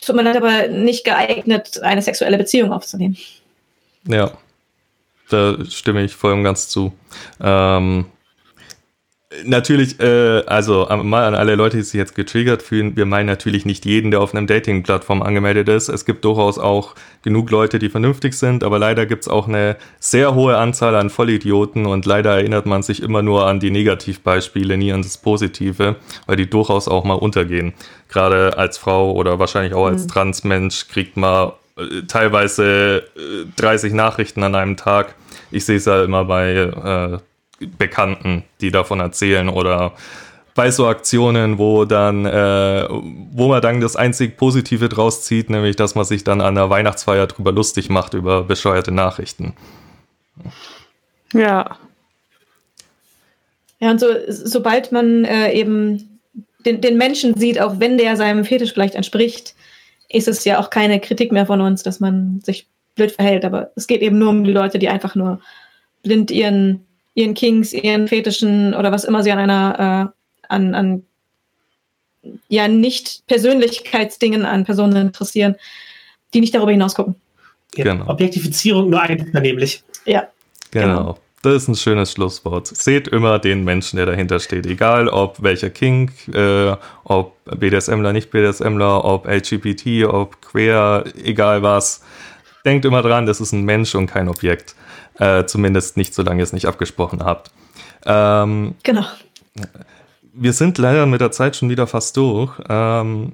[0.06, 3.18] tut mir leid, aber nicht geeignet, eine sexuelle Beziehung aufzunehmen.
[4.08, 4.38] Ja,
[5.30, 6.94] da stimme ich voll und ganz zu.
[7.42, 8.06] Ähm,
[9.44, 13.26] natürlich, äh, also am- mal an alle Leute, die sich jetzt getriggert fühlen, wir meinen
[13.26, 15.90] natürlich nicht jeden, der auf einem Dating-Plattform angemeldet ist.
[15.90, 19.76] Es gibt durchaus auch genug Leute, die vernünftig sind, aber leider gibt es auch eine
[20.00, 24.78] sehr hohe Anzahl an Vollidioten und leider erinnert man sich immer nur an die Negativbeispiele,
[24.78, 27.74] nie an das Positive, weil die durchaus auch mal untergehen.
[28.08, 34.42] Gerade als Frau oder wahrscheinlich auch als Transmensch kriegt man äh, teilweise äh, 30 Nachrichten
[34.44, 35.16] an einem Tag.
[35.52, 37.18] Ich sehe es ja immer bei äh,
[37.60, 39.94] Bekannten, die davon erzählen oder
[40.54, 45.76] bei so Aktionen, wo dann, äh, wo man dann das einzig Positive draus zieht, nämlich
[45.76, 49.54] dass man sich dann an der Weihnachtsfeier drüber lustig macht über bescheuerte Nachrichten.
[51.34, 51.78] Ja.
[53.80, 56.20] Ja, und so, sobald man äh, eben
[56.66, 59.54] den, den Menschen sieht, auch wenn der seinem Fetisch vielleicht entspricht,
[60.10, 63.46] ist es ja auch keine Kritik mehr von uns, dass man sich blöd verhält.
[63.46, 65.40] Aber es geht eben nur um die Leute, die einfach nur
[66.02, 66.87] blind ihren,
[67.18, 71.04] ihren Kings, ihren Fetischen oder was immer sie an einer, äh, an, an
[72.48, 75.56] ja nicht Persönlichkeitsdingen an Personen interessieren,
[76.34, 77.16] die nicht darüber hinaus gucken.
[77.76, 78.08] Ja, Genau.
[78.08, 79.84] Objektifizierung nur einvernehmlich.
[80.06, 80.28] Ja.
[80.72, 80.98] Genau.
[80.98, 81.18] Genau.
[81.42, 82.68] Das ist ein schönes Schlusswort.
[82.68, 84.66] Seht immer den Menschen, der dahinter steht.
[84.66, 92.04] Egal, ob welcher King, äh, ob BDSMler, nicht BDSMler, ob LGBT, ob queer, egal was.
[92.66, 94.76] Denkt immer dran, das ist ein Mensch und kein Objekt.
[95.20, 97.52] Äh, zumindest nicht, solange ihr es nicht abgesprochen habt.
[98.06, 99.06] Ähm, Genau.
[100.34, 102.52] wir sind leider mit der Zeit schon wieder fast durch.
[102.70, 103.34] Ähm,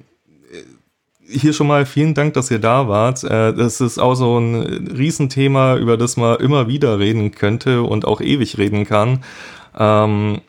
[1.26, 3.24] hier schon mal vielen Dank, dass ihr da wart.
[3.24, 8.04] Äh, das ist auch so ein Riesenthema, über das man immer wieder reden könnte und
[8.06, 9.24] auch ewig reden kann.
[9.78, 10.40] Ähm,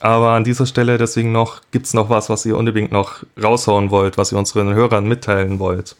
[0.00, 4.18] aber an dieser Stelle deswegen noch, gibt's noch was, was ihr unbedingt noch raushauen wollt,
[4.18, 5.96] was ihr unseren Hörern mitteilen wollt?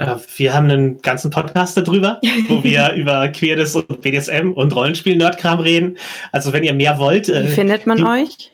[0.00, 5.60] Äh, Wir haben einen ganzen Podcast darüber, wo wir über Queerness und BDSM und Rollenspiel-Nerdkram
[5.60, 5.98] reden.
[6.32, 8.52] Also wenn ihr mehr wollt, Wie äh, findet man die- euch?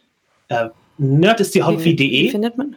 [0.98, 2.76] Nerd ist die Wie, wie findet man?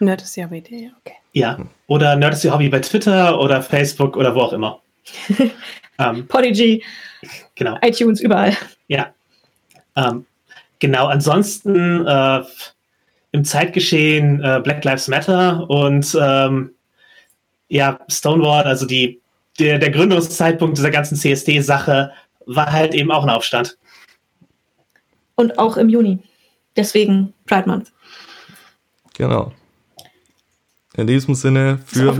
[0.00, 0.62] Nerd ist die Hobby,
[1.00, 1.14] okay.
[1.32, 4.80] Ja, oder Nerd ist die Hobby bei Twitter oder Facebook oder wo auch immer.
[5.98, 6.82] ähm, Podigy,
[7.54, 7.78] genau.
[7.82, 8.56] iTunes, überall.
[8.88, 9.12] Ja.
[9.96, 10.24] Ähm,
[10.78, 12.42] genau, ansonsten äh,
[13.32, 16.70] im Zeitgeschehen äh, Black Lives Matter und ähm,
[17.74, 19.20] ja, Stonewall, also die,
[19.58, 22.12] der, der Gründungszeitpunkt dieser ganzen CSD-Sache
[22.46, 23.76] war halt eben auch ein Aufstand.
[25.34, 26.20] Und auch im Juni.
[26.76, 27.92] Deswegen Pride Month.
[29.14, 29.52] Genau.
[30.96, 32.16] In diesem Sinne für,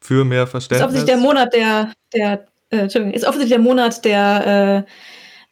[0.00, 0.78] für mehr Verständnis.
[0.78, 4.86] Ist offensichtlich der Monat der, der äh, Entschuldigung, ist offensichtlich der Monat der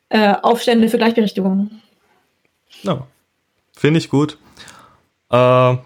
[0.09, 1.69] äh, äh, Aufstände für Gleichberechtigung.
[2.85, 3.09] Ja,
[3.77, 4.39] finde ich gut.
[5.31, 5.77] Äh,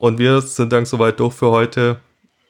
[0.00, 2.00] und wir sind dann soweit durch für heute.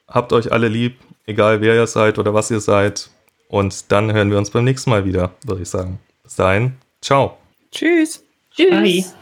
[0.07, 3.11] Habt euch alle lieb, egal wer ihr seid oder was ihr seid.
[3.49, 5.99] Und dann hören wir uns beim nächsten Mal wieder, würde ich sagen.
[6.23, 7.37] Bis dahin, ciao.
[7.69, 8.23] Tschüss.
[8.55, 8.69] Tschüss.
[8.69, 9.20] Bye.